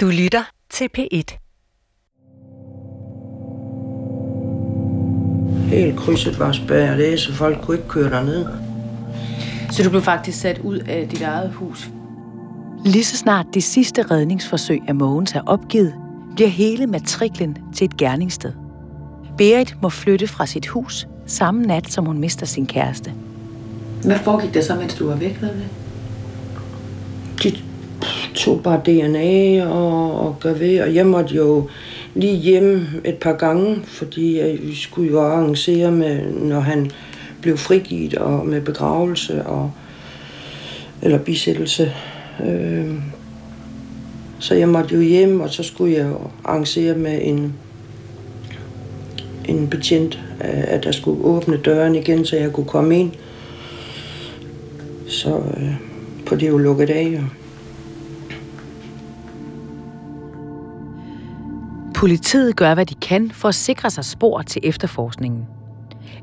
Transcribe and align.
Du 0.00 0.06
lytter 0.06 0.42
til 0.70 0.88
P1. 0.98 1.38
Helt 5.70 5.98
krydset 5.98 6.38
var 6.38 6.52
spærret 6.52 7.02
af, 7.02 7.18
så 7.18 7.34
folk 7.34 7.60
kunne 7.62 7.76
ikke 7.76 7.88
køre 7.88 8.10
derned. 8.10 8.46
Så 9.70 9.82
du 9.82 9.90
blev 9.90 10.02
faktisk 10.02 10.40
sat 10.40 10.58
ud 10.58 10.78
af 10.78 11.08
dit 11.08 11.22
eget 11.22 11.52
hus? 11.52 11.90
Lige 12.84 13.04
så 13.04 13.16
snart 13.16 13.46
det 13.54 13.64
sidste 13.64 14.02
redningsforsøg 14.02 14.80
af 14.88 14.94
Mogens 14.94 15.32
er 15.32 15.42
opgivet, 15.46 15.94
bliver 16.34 16.50
hele 16.50 16.86
matriklen 16.86 17.58
til 17.74 17.84
et 17.84 17.96
gerningssted. 17.96 18.52
Berit 19.38 19.76
må 19.82 19.88
flytte 19.88 20.26
fra 20.26 20.46
sit 20.46 20.66
hus 20.66 21.06
samme 21.26 21.62
nat, 21.62 21.92
som 21.92 22.06
hun 22.06 22.18
mister 22.18 22.46
sin 22.46 22.66
kæreste. 22.66 23.12
Hvad 24.04 24.18
foregik 24.18 24.54
der 24.54 24.62
så, 24.62 24.74
mens 24.74 24.94
du 24.94 25.08
var 25.08 25.16
væk? 25.16 25.40
Ved 25.40 25.48
det? 25.48 25.68
Tog 28.38 28.62
bare 28.62 28.80
DNA 28.86 29.66
og, 29.66 30.20
og 30.20 30.36
gør 30.40 30.54
ved, 30.54 30.80
og 30.80 30.94
jeg 30.94 31.06
måtte 31.06 31.34
jo 31.34 31.68
lige 32.14 32.36
hjem 32.36 32.86
et 33.04 33.14
par 33.14 33.32
gange, 33.32 33.76
fordi 33.84 34.58
vi 34.62 34.74
skulle 34.74 35.10
jo 35.10 35.20
arrangere 35.20 35.92
med, 35.92 36.32
når 36.32 36.60
han 36.60 36.90
blev 37.42 37.56
frigivet 37.56 38.14
og 38.14 38.46
med 38.46 38.60
begravelse 38.60 39.46
og 39.46 39.70
eller 41.02 41.18
bisættelse. 41.18 41.92
Øh, 42.46 42.90
så 44.38 44.54
jeg 44.54 44.68
måtte 44.68 44.94
jo 44.94 45.00
hjem, 45.00 45.40
og 45.40 45.50
så 45.50 45.62
skulle 45.62 45.94
jeg 45.94 46.06
jo 46.06 46.18
arrangere 46.44 46.94
med 46.94 47.18
en, 47.22 47.54
en 49.48 49.68
betjent, 49.68 50.18
øh, 50.40 50.64
at 50.66 50.84
der 50.84 50.92
skulle 50.92 51.24
åbne 51.24 51.56
døren 51.56 51.94
igen, 51.94 52.24
så 52.24 52.36
jeg 52.36 52.52
kunne 52.52 52.66
komme 52.66 53.00
ind. 53.00 53.12
Så 55.06 55.36
øh, 55.36 55.74
på 56.26 56.36
det 56.36 56.48
jo 56.48 56.58
lukket 56.58 56.90
af. 56.90 57.10
Jo. 57.14 57.20
Politiet 61.98 62.56
gør, 62.56 62.74
hvad 62.74 62.86
de 62.86 62.94
kan 62.94 63.30
for 63.30 63.48
at 63.48 63.54
sikre 63.54 63.90
sig 63.90 64.04
spor 64.04 64.42
til 64.42 64.60
efterforskningen. 64.64 65.46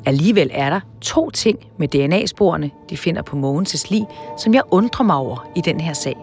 Alligevel 0.05 0.49
er 0.53 0.69
der 0.69 0.79
to 1.01 1.29
ting 1.29 1.59
med 1.79 1.87
DNA-sporene, 1.87 2.71
de 2.89 2.97
finder 2.97 3.21
på 3.21 3.35
Mogens' 3.35 3.87
lig, 3.89 4.05
som 4.37 4.53
jeg 4.53 4.61
undrer 4.71 5.05
mig 5.05 5.15
over 5.15 5.47
i 5.55 5.61
den 5.61 5.79
her 5.79 5.93
sag. 5.93 6.17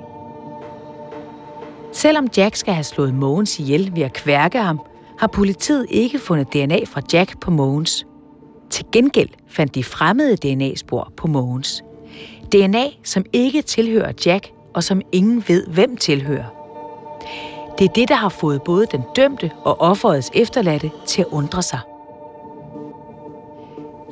Selvom 1.92 2.28
Jack 2.36 2.56
skal 2.56 2.75
have 2.75 2.84
slået 2.84 3.14
Mogens 3.14 3.59
ihjel 3.59 3.92
ved 3.94 4.03
at 4.03 4.12
kværke 4.12 4.59
ham, 4.59 4.81
har 5.19 5.27
politiet 5.27 5.87
ikke 5.91 6.19
fundet 6.19 6.53
DNA 6.53 6.78
fra 6.87 7.00
Jack 7.12 7.41
på 7.41 7.50
Mogens. 7.50 8.06
Til 8.70 8.84
gengæld 8.92 9.28
fandt 9.48 9.75
de 9.75 9.84
fremmede 9.84 10.37
DNA-spor 10.37 11.12
på 11.16 11.27
Mogens. 11.27 11.83
DNA, 12.53 12.84
som 13.05 13.25
ikke 13.33 13.62
tilhører 13.62 14.12
Jack, 14.27 14.50
og 14.75 14.84
som 14.84 15.00
ingen 15.12 15.44
ved, 15.48 15.66
hvem 15.66 15.97
tilhører. 15.97 16.62
Det 17.83 17.88
er 17.88 17.92
det, 17.92 18.08
der 18.08 18.14
har 18.14 18.28
fået 18.28 18.62
både 18.62 18.86
den 18.86 19.05
dømte 19.16 19.50
og 19.64 19.80
offerets 19.80 20.30
efterladte 20.34 20.91
til 21.06 21.22
at 21.22 21.28
undre 21.30 21.62
sig. 21.62 21.78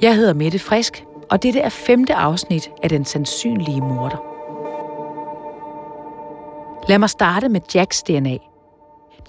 Jeg 0.03 0.17
hedder 0.17 0.35
Mette 0.35 0.59
Frisk, 0.59 1.05
og 1.31 1.43
dette 1.43 1.61
er 1.61 1.69
femte 1.69 2.15
afsnit 2.15 2.71
af 2.83 2.89
Den 2.89 3.05
Sandsynlige 3.05 3.81
Morder. 3.81 4.17
Lad 6.89 6.99
mig 6.99 7.11
starte 7.11 7.49
med 7.49 7.61
Jacks 7.75 8.03
DNA. 8.03 8.37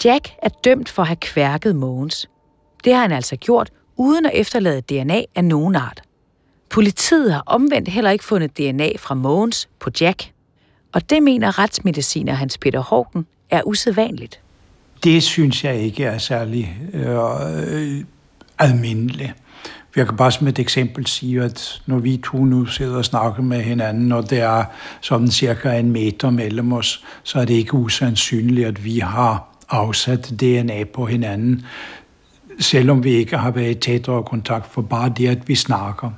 Jack 0.06 0.30
er 0.42 0.50
dømt 0.50 0.90
for 0.90 1.02
at 1.02 1.08
have 1.08 1.16
kværket 1.16 1.76
Mogens. 1.76 2.30
Det 2.84 2.94
har 2.94 3.02
han 3.02 3.12
altså 3.12 3.36
gjort, 3.36 3.72
uden 3.96 4.26
at 4.26 4.32
efterlade 4.34 4.82
DNA 4.82 5.22
af 5.36 5.44
nogen 5.44 5.76
art. 5.76 6.02
Politiet 6.70 7.34
har 7.34 7.44
omvendt 7.46 7.90
heller 7.90 8.12
ikke 8.12 8.26
fundet 8.26 8.58
DNA 8.58 8.90
fra 8.98 9.16
Mogens 9.16 9.70
på 9.80 9.90
Jack. 10.02 10.32
Og 10.94 11.10
det 11.10 11.24
mener 11.24 11.60
retsmediciner 11.60 12.34
Hans 12.34 12.58
Peter 12.58 12.80
Hågen 12.80 13.26
er 13.52 13.62
usædvanligt. 13.66 14.40
Det 15.04 15.24
synes 15.24 15.64
jeg 15.64 15.76
ikke 15.76 16.04
er 16.04 16.18
særlig 16.18 16.78
øh, 16.94 18.04
almindeligt. 18.60 19.34
Jeg 19.96 20.08
kan 20.08 20.18
bare 20.18 20.32
som 20.32 20.48
et 20.48 20.60
eksempel 20.60 21.08
sige, 21.08 21.44
at 21.44 21.82
når 21.86 22.00
vi 22.00 22.22
to 22.26 22.46
nu 22.46 22.66
sidder 22.66 22.98
og 22.98 23.06
snakker 23.06 23.44
med 23.44 23.62
hinanden, 23.62 24.12
og 24.12 24.30
det 24.30 24.40
er 24.40 24.64
sådan 25.02 25.32
cirka 25.32 25.80
en 25.80 25.92
meter 25.92 26.30
mellem 26.30 26.74
os, 26.74 27.06
så 27.24 27.40
er 27.40 27.46
det 27.46 27.54
ikke 27.54 27.74
usandsynligt, 27.74 28.68
at 28.68 28.86
vi 28.86 29.00
har 29.00 29.48
afsat 29.70 30.34
DNA 30.40 30.84
på 30.84 31.06
hinanden, 31.06 31.66
selvom 32.60 33.04
vi 33.04 33.12
ikke 33.12 33.38
har 33.38 33.52
været 33.52 33.72
i 33.72 33.80
tættere 33.80 34.24
kontakt, 34.24 34.72
for 34.72 34.82
bare 34.82 35.14
det, 35.18 35.28
at 35.28 35.48
vi 35.48 35.56
snakker. 35.56 36.12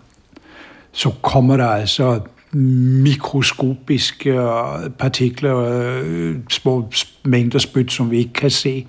Så 0.91 1.11
kommer 1.21 1.57
der 1.57 1.67
altså 1.67 2.19
mikroskopiske 2.53 4.29
øh, 4.29 4.89
partikler, 4.89 5.57
øh, 5.57 6.35
små 6.49 6.89
mængder 7.23 7.59
spyt, 7.59 7.91
som 7.91 8.11
vi 8.11 8.17
ikke 8.17 8.33
kan 8.33 8.49
se, 8.49 8.87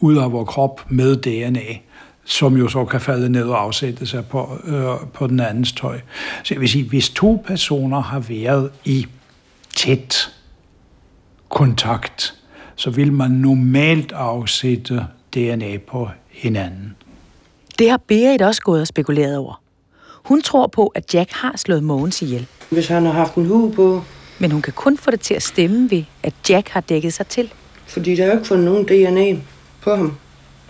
ud 0.00 0.16
af 0.16 0.32
vores 0.32 0.48
krop 0.48 0.86
med 0.90 1.16
DNA 1.16 1.78
som 2.24 2.56
jo 2.56 2.68
så 2.68 2.84
kan 2.84 3.00
falde 3.00 3.28
ned 3.28 3.44
og 3.44 3.62
afsætte 3.62 4.06
sig 4.06 4.26
på, 4.26 4.58
øh, 4.64 5.08
på 5.12 5.26
den 5.26 5.40
andens 5.40 5.72
tøj. 5.72 6.00
Så 6.44 6.54
jeg 6.54 6.60
vil 6.60 6.68
sige, 6.68 6.88
hvis 6.88 7.10
to 7.10 7.42
personer 7.46 8.00
har 8.00 8.20
været 8.20 8.70
i 8.84 9.06
tæt 9.76 10.32
kontakt, 11.48 12.34
så 12.76 12.90
vil 12.90 13.12
man 13.12 13.30
normalt 13.30 14.12
afsætte 14.12 15.06
DNA 15.34 15.76
på 15.76 16.08
hinanden. 16.30 16.96
Det 17.78 17.90
har 17.90 18.00
Berit 18.08 18.42
også 18.42 18.62
gået 18.62 18.80
og 18.80 18.86
spekuleret 18.86 19.36
over. 19.36 19.61
Hun 20.24 20.42
tror 20.42 20.66
på, 20.66 20.86
at 20.86 21.14
Jack 21.14 21.32
har 21.32 21.56
slået 21.56 21.82
Mogens 21.82 22.22
ihjel. 22.22 22.46
Hvis 22.70 22.88
han 22.88 23.06
har 23.06 23.12
haft 23.12 23.34
en 23.34 23.46
hue 23.46 23.72
på. 23.72 24.02
Men 24.38 24.50
hun 24.50 24.62
kan 24.62 24.72
kun 24.72 24.98
få 24.98 25.10
det 25.10 25.20
til 25.20 25.34
at 25.34 25.42
stemme 25.42 25.90
ved, 25.90 26.04
at 26.22 26.34
Jack 26.48 26.68
har 26.68 26.80
dækket 26.80 27.12
sig 27.12 27.26
til. 27.26 27.52
Fordi 27.86 28.16
der 28.16 28.22
er 28.22 28.26
jo 28.26 28.32
ikke 28.32 28.46
fundet 28.46 28.64
nogen 28.64 28.84
DNA 28.84 29.42
på 29.82 29.96
ham. 29.96 30.16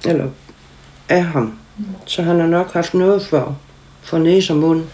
Eller 0.05 0.29
af 1.09 1.25
ham. 1.25 1.59
Så 2.07 2.23
han 2.23 2.41
har 2.41 2.47
nok 2.47 2.73
haft 2.73 2.95
noget 2.95 3.27
for, 3.27 3.59
for 4.03 4.19
næse 4.19 4.53
og 4.53 4.57
mund. 4.57 4.85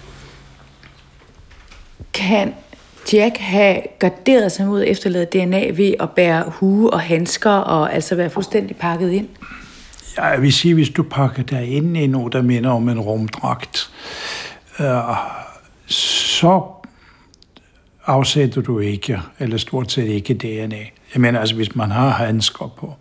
Kan 2.13 2.55
Jack 3.13 3.37
have 3.37 3.81
garderet 3.99 4.53
sig 4.53 4.67
mod 4.67 4.85
efterladet 4.87 5.33
DNA 5.33 5.71
ved 5.71 5.95
at 6.01 6.11
bære 6.11 6.45
hue 6.47 6.91
og 6.91 7.01
handsker 7.01 7.51
og 7.51 7.95
altså 7.95 8.15
være 8.15 8.31
fuldstændig 8.31 8.77
pakket 8.77 9.13
ind? 9.13 9.29
Ja, 10.17 10.25
jeg 10.25 10.43
vil 10.43 10.53
sige, 10.53 10.75
hvis 10.75 10.89
du 10.89 11.03
pakker 11.03 11.43
dig 11.43 11.69
ind 11.69 11.97
i 11.97 12.07
noget, 12.07 12.33
der 12.33 12.43
minder 12.43 12.71
om 12.71 12.89
en 12.89 13.01
rumdragt, 13.01 13.91
så 15.87 16.63
afsætter 18.07 18.63
du 18.63 18.79
ikke, 18.79 19.21
eller 19.39 19.57
stort 19.57 19.93
set 19.93 20.09
ikke 20.09 20.35
DNA. 20.35 20.77
Jeg 21.15 21.21
mener 21.21 21.41
altså, 21.41 21.55
hvis 21.55 21.77
man 21.77 21.91
har 21.91 22.11
handsker 22.11 22.75
på, 22.79 22.95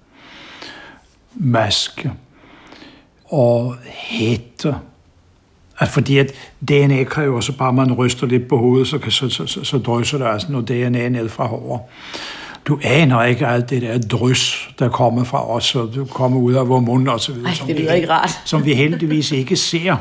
maske, 1.36 2.12
og 3.26 3.76
hætte. 3.86 4.76
Altså 5.80 5.94
fordi 5.94 6.18
at 6.18 6.32
DNA 6.70 7.04
kræver 7.04 7.40
så 7.40 7.58
bare, 7.58 7.74
man 7.74 7.94
ryster 7.94 8.28
lidt 8.28 8.48
på 8.48 8.58
hovedet, 8.58 8.88
så, 8.88 8.98
kan, 8.98 9.12
så, 9.12 9.30
så, 9.30 9.46
så, 9.46 9.64
så 9.64 9.78
drysser 9.78 10.18
der 10.18 10.28
altså 10.28 10.52
noget 10.52 10.68
DNA 10.68 11.10
ned 11.10 11.30
fra 11.30 11.46
håret. 11.48 11.82
Du 12.66 12.80
aner 12.84 13.24
ikke 13.24 13.48
alt 13.48 13.70
det 13.70 13.82
der 13.82 14.00
drys, 14.00 14.70
der 14.80 14.90
kommer 14.90 15.24
fra 15.24 15.50
os, 15.50 15.76
og 15.76 15.92
du 15.96 16.06
kommer 16.06 16.40
ud 16.40 16.54
af 16.54 16.68
vores 16.68 16.86
mund 16.86 17.08
og 17.08 17.20
så 17.20 17.34
videre. 17.34 17.52
Ej, 17.52 17.68
det 17.68 17.80
lyder 17.80 17.94
ikke 17.94 18.10
rart. 18.10 18.42
Som 18.46 18.66
vi 18.66 18.74
heldigvis 18.74 19.32
ikke 19.32 19.56
ser. 19.56 19.96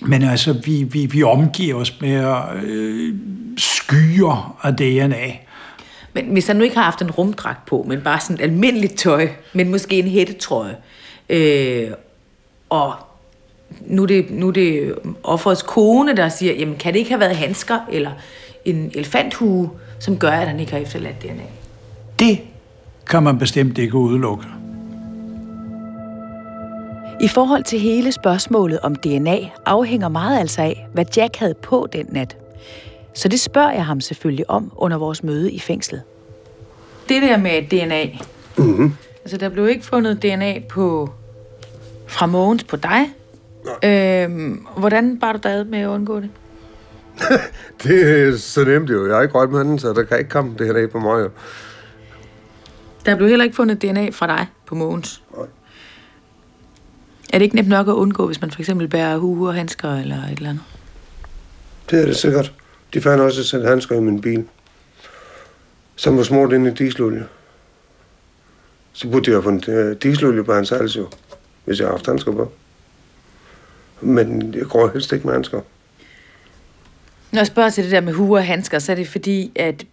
Men 0.00 0.22
altså, 0.22 0.52
vi, 0.52 0.82
vi, 0.82 1.06
vi 1.06 1.22
omgiver 1.22 1.74
os 1.74 2.00
med 2.00 2.34
øh, 2.64 3.14
skyer 3.56 4.58
af 4.62 4.76
DNA. 4.76 5.32
Men 6.12 6.24
hvis 6.32 6.46
han 6.46 6.56
nu 6.56 6.64
ikke 6.64 6.76
har 6.76 6.84
haft 6.84 7.02
en 7.02 7.10
rumdragt 7.10 7.66
på, 7.66 7.84
men 7.88 8.00
bare 8.00 8.20
sådan 8.20 8.36
et 8.36 8.40
almindeligt 8.40 8.98
tøj, 8.98 9.28
men 9.52 9.70
måske 9.70 9.98
en 9.98 10.08
hættetrøje, 10.08 10.76
Øh, 11.28 11.90
og 12.68 12.94
nu 13.80 14.02
er, 14.02 14.06
det, 14.06 14.30
nu 14.30 14.48
er 14.48 14.52
det 14.52 14.94
offerets 15.22 15.62
kone, 15.62 16.16
der 16.16 16.28
siger, 16.28 16.52
jamen 16.52 16.76
kan 16.76 16.92
det 16.92 16.98
ikke 16.98 17.10
have 17.10 17.20
været 17.20 17.36
handsker 17.36 17.78
eller 17.90 18.10
en 18.64 18.90
elefanthue, 18.94 19.70
som 19.98 20.18
gør, 20.18 20.30
at 20.30 20.48
han 20.48 20.60
ikke 20.60 20.72
har 20.72 20.78
efterladt 20.78 21.22
DNA? 21.22 21.42
Det 22.18 22.40
kan 23.10 23.22
man 23.22 23.38
bestemt 23.38 23.78
ikke 23.78 23.94
udelukke. 23.94 24.44
I 27.20 27.28
forhold 27.28 27.64
til 27.64 27.80
hele 27.80 28.12
spørgsmålet 28.12 28.80
om 28.80 28.94
DNA 28.94 29.38
afhænger 29.66 30.08
meget 30.08 30.40
altså 30.40 30.62
af, 30.62 30.88
hvad 30.92 31.04
Jack 31.16 31.36
havde 31.36 31.54
på 31.54 31.88
den 31.92 32.06
nat. 32.08 32.36
Så 33.14 33.28
det 33.28 33.40
spørger 33.40 33.72
jeg 33.72 33.86
ham 33.86 34.00
selvfølgelig 34.00 34.50
om 34.50 34.72
under 34.76 34.98
vores 34.98 35.22
møde 35.22 35.52
i 35.52 35.58
fængslet. 35.58 36.02
Det 37.08 37.22
der 37.22 37.36
med 37.36 37.62
DNA. 37.62 38.18
Mm-hmm. 38.56 38.94
Altså, 39.24 39.36
der 39.36 39.48
blev 39.48 39.68
ikke 39.68 39.84
fundet 39.84 40.22
DNA 40.22 40.58
på 40.68 41.10
fra 42.06 42.26
Mogens 42.26 42.64
på 42.64 42.76
dig. 42.76 43.14
Øhm, 43.84 44.66
hvordan 44.76 45.20
var 45.20 45.32
du 45.32 45.38
der 45.42 45.64
med 45.64 45.78
at 45.78 45.86
undgå 45.86 46.20
det? 46.20 46.30
det 47.82 48.22
er 48.28 48.36
så 48.36 48.64
nemt 48.64 48.90
jo. 48.90 49.06
Jeg 49.06 49.14
har 49.14 49.22
ikke 49.22 49.34
rørt 49.34 49.50
med 49.50 49.78
så 49.78 49.92
der 49.92 50.02
kan 50.02 50.18
ikke 50.18 50.30
komme 50.30 50.54
DNA 50.58 50.86
på 50.86 50.98
mig 50.98 51.20
jo. 51.20 51.30
Der 53.06 53.16
blev 53.16 53.28
heller 53.28 53.44
ikke 53.44 53.56
fundet 53.56 53.82
DNA 53.82 54.10
fra 54.10 54.26
dig 54.26 54.46
på 54.66 54.74
Mogens. 54.74 55.22
Nej. 55.36 55.46
Er 57.34 57.38
det 57.38 57.44
ikke 57.44 57.56
nemt 57.56 57.68
nok 57.68 57.88
at 57.88 57.92
undgå, 57.92 58.26
hvis 58.26 58.40
man 58.40 58.50
for 58.50 58.60
eksempel 58.60 58.88
bærer 58.88 59.18
hue 59.18 59.48
og 59.48 59.54
handsker 59.54 59.94
eller 59.94 60.16
et 60.16 60.36
eller 60.36 60.50
andet? 60.50 60.64
Det 61.90 62.02
er 62.02 62.06
det 62.06 62.16
sikkert. 62.16 62.52
De 62.94 63.00
fandt 63.00 63.22
også 63.22 63.56
et 63.56 63.64
handsker 63.68 63.96
i 63.96 64.00
min 64.00 64.20
bil, 64.20 64.44
som 65.96 66.16
var 66.16 66.22
smurt 66.22 66.52
ind 66.52 66.66
i 66.66 66.70
dieselolie. 66.70 67.26
Så 68.92 69.08
burde 69.08 69.30
jeg 69.30 69.36
have 69.36 69.42
fundet 69.42 69.68
øh, 69.68 69.96
dieselolie 70.02 70.44
på 70.44 70.54
hans 70.54 70.70
hals 70.70 70.96
jo, 70.96 71.08
hvis 71.64 71.78
jeg 71.78 71.86
har 71.86 71.92
haft 71.92 72.06
handsker 72.06 72.32
på. 72.32 72.52
Men 74.00 74.54
jeg 74.54 74.66
går 74.66 74.90
helst 74.92 75.12
ikke 75.12 75.26
med 75.26 75.34
handsker. 75.34 75.60
Når 77.32 77.40
jeg 77.40 77.46
spørger 77.46 77.70
til 77.70 77.84
det 77.84 77.92
der 77.92 78.00
med 78.00 78.12
huer 78.12 78.38
og 78.38 78.46
handsker, 78.46 78.78
så 78.78 78.92
er 78.92 78.96
det 78.96 79.08
fordi, 79.08 79.52
at 79.56 79.86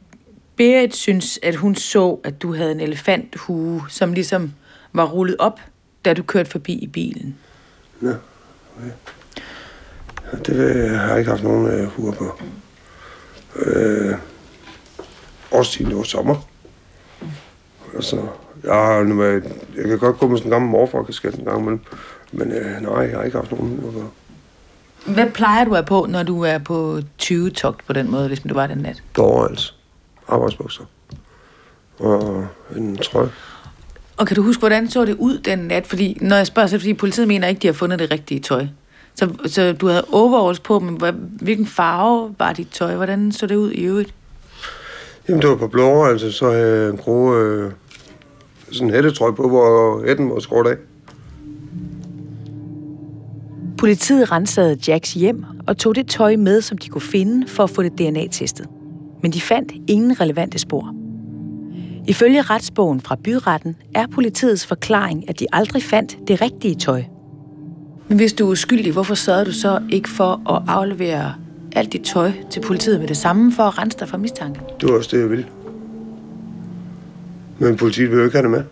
Berit 0.56 0.96
synes, 0.96 1.40
at 1.44 1.56
hun 1.56 1.76
så, 1.76 2.20
at 2.24 2.42
du 2.42 2.54
havde 2.56 2.72
en 2.72 2.82
elefanthue, 2.82 3.84
som 3.90 4.14
ligesom 4.14 4.54
var 4.94 5.06
rullet 5.06 5.36
op, 5.40 5.60
da 6.06 6.14
du 6.14 6.24
kørte 6.24 6.50
forbi 6.50 6.74
i 6.74 6.88
bilen. 6.88 7.36
Ja, 8.02 8.08
okay. 8.78 8.92
Det 10.46 10.56
øh, 10.56 10.92
har 10.92 11.08
jeg 11.10 11.18
ikke 11.20 11.30
haft 11.32 11.44
nogen 11.44 11.68
øh, 11.68 11.88
huer 11.88 12.12
på. 12.14 12.42
Øh, 13.56 14.16
årstiden, 15.52 15.90
det 15.90 15.98
var 15.98 16.04
sommer. 16.04 16.36
Altså, 17.96 18.16
jeg, 18.64 18.74
har, 18.74 19.16
været- 19.18 19.52
jeg 19.76 19.84
kan 19.90 20.00
godt 20.00 20.18
gå 20.20 20.28
med 20.28 20.38
sådan 20.38 20.48
en 20.48 20.52
gammel 20.52 20.72
morfarkasket 20.72 21.36
en 21.36 21.46
gang 21.46 21.60
imellem, 21.60 21.80
men 22.32 22.52
øh, 22.52 22.82
nej, 22.82 22.94
jeg 23.00 23.18
har 23.18 23.24
ikke 23.24 23.38
haft 23.38 23.52
nogen 23.52 23.80
huer 23.82 23.92
på. 23.92 24.10
Hvad 25.12 25.32
plejer 25.32 25.64
du 25.66 25.76
at 25.76 25.86
på, 25.86 26.06
når 26.10 26.24
du 26.24 26.42
er 26.42 26.58
på 26.58 27.00
20-togt 27.22 27.86
på 27.88 27.94
den 27.94 28.12
måde, 28.12 28.28
ligesom 28.28 28.48
du 28.50 28.54
var 28.56 28.68
den 28.68 28.78
nat? 28.78 29.04
Altså. 29.50 29.74
Arbejdsbukser. 30.28 30.84
Og 32.00 32.48
en 32.76 32.98
trøje. 32.98 33.30
Og 34.22 34.28
kan 34.28 34.36
du 34.36 34.42
huske, 34.42 34.60
hvordan 34.60 34.90
så 34.90 35.06
det 35.06 35.16
ud 35.20 35.38
den 35.38 35.60
nat? 35.60 35.88
Fordi 35.88 36.18
når 36.22 36.36
jeg 36.36 36.48
spørger, 36.48 36.68
så 36.68 36.76
er 36.76 36.78
det 36.78 36.82
fordi 36.82 36.94
politiet 36.94 37.28
mener 37.28 37.48
ikke, 37.48 37.60
de 37.60 37.68
har 37.68 37.74
fundet 37.74 38.00
det 38.00 38.12
rigtige 38.12 38.40
tøj. 38.40 38.68
Så, 39.16 39.30
så 39.46 39.74
du 39.74 39.88
havde 39.88 40.06
overalls 40.12 40.60
på, 40.60 40.80
men 40.80 40.96
hvad, 40.96 41.14
hvilken 41.42 41.66
farve 41.66 42.36
var 42.40 42.54
dit 42.54 42.68
tøj? 42.72 42.96
Hvordan 42.96 43.32
så 43.32 43.48
det 43.48 43.56
ud 43.56 43.72
i 43.72 43.84
øvrigt? 43.84 44.14
Jamen, 45.30 45.42
det 45.42 45.50
var 45.50 45.56
på 45.56 45.68
blå, 45.68 46.06
altså, 46.06 46.32
så 46.32 46.52
havde 46.52 46.82
jeg 46.82 46.90
en 46.90 46.98
grå 46.98 47.36
øh, 47.36 47.72
sådan 48.72 48.88
en 48.88 48.94
hættetrøje 48.94 49.34
på, 49.34 49.50
hvor 49.50 50.04
hætten 50.08 50.30
var 50.30 50.40
skåret 50.40 50.68
af. 50.68 50.76
Politiet 53.78 54.32
rensede 54.32 54.78
Jacks 54.88 55.14
hjem 55.14 55.46
og 55.68 55.78
tog 55.78 55.96
det 55.96 56.08
tøj 56.08 56.36
med, 56.36 56.62
som 56.62 56.78
de 56.78 56.90
kunne 56.90 57.02
finde 57.02 57.48
for 57.48 57.64
at 57.64 57.70
få 57.70 57.84
det 57.84 57.92
DNA-testet. 57.98 58.68
Men 59.22 59.32
de 59.32 59.42
fandt 59.42 59.72
ingen 59.88 60.22
relevante 60.22 60.60
spor. 60.60 61.01
Ifølge 62.08 62.42
retsbogen 62.42 63.02
fra 63.02 63.16
byretten 63.24 63.76
er 63.96 64.08
politiets 64.08 64.68
forklaring, 64.68 65.30
at 65.30 65.40
de 65.40 65.46
aldrig 65.54 65.84
fandt 65.84 66.18
det 66.28 66.42
rigtige 66.42 66.76
tøj. 66.76 67.04
Men 68.08 68.18
hvis 68.18 68.34
du 68.34 68.48
er 68.48 68.52
uskyldig, 68.52 68.94
hvorfor 68.94 69.16
sørgede 69.16 69.46
du 69.46 69.52
så 69.52 69.82
ikke 69.90 70.10
for 70.10 70.52
at 70.56 70.64
aflevere 70.68 71.34
alt 71.76 71.94
dit 71.94 72.02
tøj 72.02 72.32
til 72.50 72.60
politiet 72.60 73.00
med 73.00 73.08
det 73.08 73.18
samme 73.18 73.54
for 73.54 73.64
at 73.64 73.78
rense 73.78 74.00
dig 74.00 74.10
for 74.10 74.18
mistanke? 74.18 74.60
Det 74.82 74.90
var 74.90 74.98
også 74.98 75.10
det, 75.16 75.22
jeg 75.22 75.30
ville. 75.30 75.46
Men 77.60 77.78
politiet 77.78 78.10
ville 78.10 78.20
jo 78.20 78.26
ikke 78.26 78.38
have 78.38 78.44
det 78.44 78.52
med. 78.52 78.64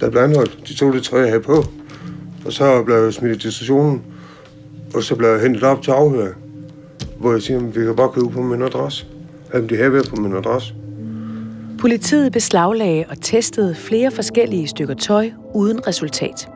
Der 0.00 0.10
blev 0.10 0.22
anholdt. 0.22 0.68
De 0.68 0.74
tog 0.74 0.92
det 0.92 1.02
tøj, 1.02 1.20
jeg 1.20 1.28
havde 1.28 1.42
på. 1.42 1.64
Og 2.46 2.52
så 2.52 2.82
blev 2.82 2.96
jeg 2.96 3.14
smidt 3.14 3.44
i 3.44 3.50
stationen. 3.50 4.02
Og 4.94 5.02
så 5.02 5.16
blev 5.16 5.28
jeg 5.28 5.40
hentet 5.40 5.62
op 5.62 5.82
til 5.82 5.90
afhør. 5.90 6.32
Hvor 7.18 7.32
jeg 7.32 7.42
siger, 7.42 7.58
at 7.58 7.76
vi 7.76 7.84
kan 7.84 7.96
bare 7.96 8.08
købe 8.08 8.28
på 8.28 8.42
min 8.42 8.62
adresse. 8.62 9.06
Jamen, 9.54 9.68
de 9.68 9.76
havde 9.76 9.92
været 9.92 10.08
på 10.08 10.16
min 10.16 10.36
adresse. 10.36 10.74
Politiet 11.82 12.32
beslaglagde 12.32 13.04
og 13.08 13.20
testede 13.20 13.74
flere 13.74 14.10
forskellige 14.10 14.68
stykker 14.68 14.94
tøj 14.94 15.30
uden 15.54 15.86
resultat. 15.86 16.48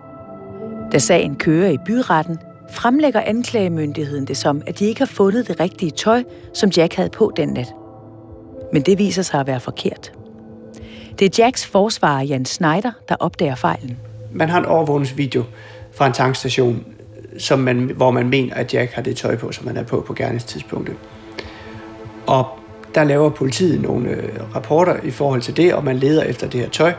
Da 0.92 0.98
sagen 0.98 1.36
kører 1.36 1.70
i 1.70 1.78
byretten, 1.86 2.38
fremlægger 2.70 3.20
anklagemyndigheden 3.20 4.24
det 4.24 4.36
som, 4.36 4.62
at 4.66 4.78
de 4.78 4.84
ikke 4.84 5.00
har 5.00 5.06
fundet 5.06 5.48
det 5.48 5.60
rigtige 5.60 5.90
tøj, 5.90 6.22
som 6.54 6.70
Jack 6.70 6.94
havde 6.94 7.08
på 7.08 7.32
den 7.36 7.48
nat. 7.48 7.74
Men 8.72 8.82
det 8.82 8.98
viser 8.98 9.22
sig 9.22 9.40
at 9.40 9.46
være 9.46 9.60
forkert. 9.60 10.12
Det 11.18 11.38
er 11.38 11.44
Jacks 11.44 11.66
forsvarer 11.66 12.22
Jan 12.22 12.44
Schneider, 12.44 12.92
der 13.08 13.16
opdager 13.20 13.54
fejlen. 13.54 13.98
Man 14.32 14.48
har 14.48 14.58
en 14.58 14.66
overvågningsvideo 14.66 15.44
fra 15.94 16.06
en 16.06 16.12
tankstation, 16.12 16.84
som 17.38 17.58
man, 17.58 17.90
hvor 17.96 18.10
man 18.10 18.28
mener, 18.28 18.54
at 18.54 18.74
Jack 18.74 18.92
har 18.92 19.02
det 19.02 19.16
tøj 19.16 19.36
på, 19.36 19.52
som 19.52 19.66
han 19.66 19.76
er 19.76 19.84
på 19.84 20.00
på 20.00 20.14
gerningstidspunktet. 20.14 20.96
Og 22.26 22.46
der 22.96 23.04
laver 23.04 23.30
politiet 23.30 23.82
nogle 23.82 24.10
øh, 24.10 24.28
rapporter 24.54 24.96
i 25.04 25.10
forhold 25.10 25.40
til 25.42 25.56
det, 25.56 25.74
og 25.74 25.84
man 25.84 25.96
leder 25.96 26.22
efter 26.22 26.48
det 26.48 26.60
her 26.60 26.68
tøj, 26.68 26.92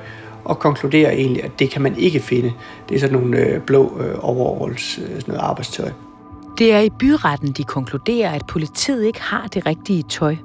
og 0.43 0.59
konkluderer 0.59 1.11
egentlig, 1.11 1.43
at 1.43 1.51
det 1.59 1.69
kan 1.69 1.81
man 1.81 1.97
ikke 1.97 2.19
finde. 2.19 2.53
Det 2.89 2.95
er 2.95 2.99
sådan 2.99 3.19
nogle 3.19 3.37
øh, 3.37 3.61
blå 3.61 4.01
øh, 4.01 4.15
overalls, 4.19 4.95
sådan 4.95 5.23
noget 5.27 5.41
arbejdstøj. 5.41 5.91
Det 6.57 6.73
er 6.73 6.79
i 6.79 6.89
byretten, 6.89 7.51
de 7.51 7.63
konkluderer, 7.63 8.31
at 8.31 8.41
politiet 8.47 9.05
ikke 9.05 9.21
har 9.21 9.47
det 9.47 9.65
rigtige 9.65 10.03
tøj. 10.03 10.35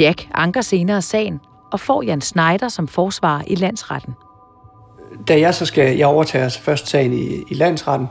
Jack 0.00 0.28
anker 0.34 0.60
senere 0.60 1.02
sagen 1.02 1.40
og 1.72 1.80
får 1.80 2.02
Jan 2.02 2.20
Schneider 2.20 2.68
som 2.68 2.88
forsvarer 2.88 3.42
i 3.46 3.54
landsretten. 3.54 4.14
da 5.28 5.40
jeg 5.40 5.54
så 5.54 5.66
skal, 5.66 5.96
jeg 5.96 6.06
overtager 6.06 6.48
så 6.48 6.60
først 6.60 6.88
sagen 6.88 7.12
i, 7.12 7.42
i 7.48 7.54
landsretten, 7.54 8.08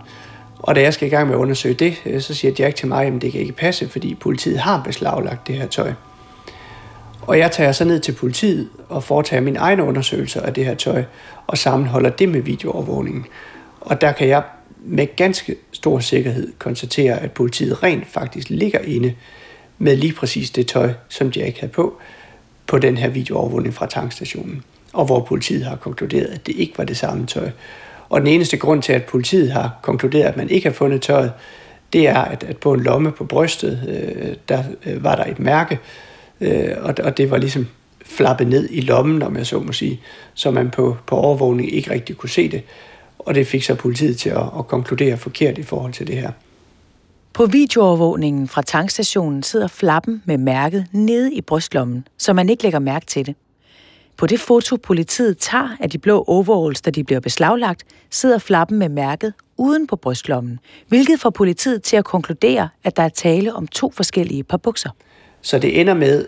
og 0.59 0.75
da 0.75 0.81
jeg 0.81 0.93
skal 0.93 1.07
i 1.07 1.11
gang 1.11 1.27
med 1.27 1.35
at 1.35 1.39
undersøge 1.39 1.73
det, 1.73 2.23
så 2.23 2.33
siger 2.33 2.53
Jack 2.59 2.75
til 2.75 2.87
mig, 2.87 3.05
at 3.05 3.21
det 3.21 3.31
kan 3.31 3.41
ikke 3.41 3.53
passe, 3.53 3.89
fordi 3.89 4.15
politiet 4.15 4.59
har 4.59 4.81
beslaglagt 4.83 5.47
det 5.47 5.55
her 5.55 5.67
tøj. 5.67 5.93
Og 7.29 7.39
jeg 7.39 7.51
tager 7.51 7.71
så 7.71 7.85
ned 7.85 7.99
til 7.99 8.11
politiet 8.11 8.69
og 8.87 9.03
foretager 9.03 9.41
min 9.41 9.55
egen 9.55 9.79
undersøgelse 9.79 10.41
af 10.41 10.53
det 10.53 10.65
her 10.65 10.75
tøj, 10.75 11.03
og 11.47 11.57
sammenholder 11.57 12.09
det 12.09 12.29
med 12.29 12.41
videoovervågningen. 12.41 13.25
Og 13.81 14.01
der 14.01 14.11
kan 14.11 14.27
jeg 14.27 14.43
med 14.85 15.15
ganske 15.15 15.55
stor 15.71 15.99
sikkerhed 15.99 16.53
konstatere, 16.59 17.19
at 17.19 17.31
politiet 17.31 17.83
rent 17.83 18.07
faktisk 18.07 18.49
ligger 18.49 18.79
inde 18.79 19.13
med 19.77 19.95
lige 19.95 20.13
præcis 20.13 20.49
det 20.49 20.67
tøj, 20.67 20.93
som 21.09 21.27
Jack 21.27 21.59
havde 21.59 21.71
på, 21.71 21.97
på 22.67 22.77
den 22.77 22.97
her 22.97 23.09
videoovervågning 23.09 23.73
fra 23.73 23.85
tankstationen, 23.85 24.63
og 24.93 25.05
hvor 25.05 25.19
politiet 25.19 25.65
har 25.65 25.75
konkluderet, 25.75 26.27
at 26.27 26.47
det 26.47 26.55
ikke 26.55 26.77
var 26.77 26.83
det 26.83 26.97
samme 26.97 27.25
tøj. 27.25 27.49
Og 28.09 28.19
den 28.19 28.27
eneste 28.27 28.57
grund 28.57 28.81
til, 28.81 28.93
at 28.93 29.03
politiet 29.03 29.51
har 29.51 29.79
konkluderet, 29.81 30.25
at 30.25 30.37
man 30.37 30.49
ikke 30.49 30.67
har 30.67 30.73
fundet 30.73 31.01
tøjet, 31.01 31.31
det 31.93 32.07
er, 32.07 32.21
at, 32.21 32.43
at 32.43 32.57
på 32.57 32.73
en 32.73 32.79
lomme 32.79 33.11
på 33.11 33.23
brystet, 33.23 33.83
øh, 33.87 34.35
der 34.49 34.63
øh, 34.85 35.03
var 35.03 35.15
der 35.15 35.23
et 35.23 35.39
mærke, 35.39 35.75
øh, 35.75 36.08
Øh, 36.41 36.75
og, 36.81 36.95
og 37.03 37.17
det 37.17 37.31
var 37.31 37.37
ligesom 37.37 37.67
flappet 38.05 38.47
ned 38.47 38.67
i 38.71 38.81
lommen, 38.81 39.21
om 39.21 39.37
jeg 39.37 39.47
så 39.47 39.59
må 39.59 39.71
sige, 39.71 40.01
så 40.33 40.51
man 40.51 40.69
på, 40.69 40.97
på 41.07 41.15
overvågning 41.15 41.73
ikke 41.73 41.91
rigtig 41.91 42.17
kunne 42.17 42.29
se 42.29 42.51
det. 42.51 42.63
Og 43.19 43.35
det 43.35 43.47
fik 43.47 43.63
så 43.63 43.75
politiet 43.75 44.17
til 44.17 44.29
at, 44.29 44.43
at 44.57 44.67
konkludere 44.67 45.17
forkert 45.17 45.57
i 45.57 45.63
forhold 45.63 45.93
til 45.93 46.07
det 46.07 46.15
her. 46.15 46.31
På 47.33 47.45
videoovervågningen 47.45 48.47
fra 48.47 48.61
tankstationen 48.61 49.43
sidder 49.43 49.67
flappen 49.67 50.23
med 50.25 50.37
mærket 50.37 50.85
nede 50.91 51.33
i 51.33 51.41
brystlommen, 51.41 52.07
så 52.17 52.33
man 52.33 52.49
ikke 52.49 52.63
lægger 52.63 52.79
mærke 52.79 53.05
til 53.05 53.25
det. 53.25 53.35
På 54.17 54.27
det 54.27 54.39
foto, 54.39 54.75
politiet 54.75 55.37
tager 55.37 55.77
af 55.79 55.89
de 55.89 55.97
blå 55.97 56.23
overalls, 56.27 56.81
da 56.81 56.91
de 56.91 57.03
bliver 57.03 57.19
beslaglagt, 57.19 57.83
sidder 58.09 58.37
flappen 58.37 58.79
med 58.79 58.89
mærket 58.89 59.33
uden 59.57 59.87
på 59.87 59.95
brystlommen, 59.95 60.59
hvilket 60.87 61.19
får 61.19 61.29
politiet 61.29 61.83
til 61.83 61.95
at 61.95 62.05
konkludere, 62.05 62.69
at 62.83 62.97
der 62.97 63.03
er 63.03 63.09
tale 63.09 63.53
om 63.53 63.67
to 63.67 63.91
forskellige 63.91 64.43
par 64.43 64.57
bukser. 64.57 64.89
Så 65.41 65.59
det 65.59 65.79
ender 65.79 65.93
med, 65.93 66.25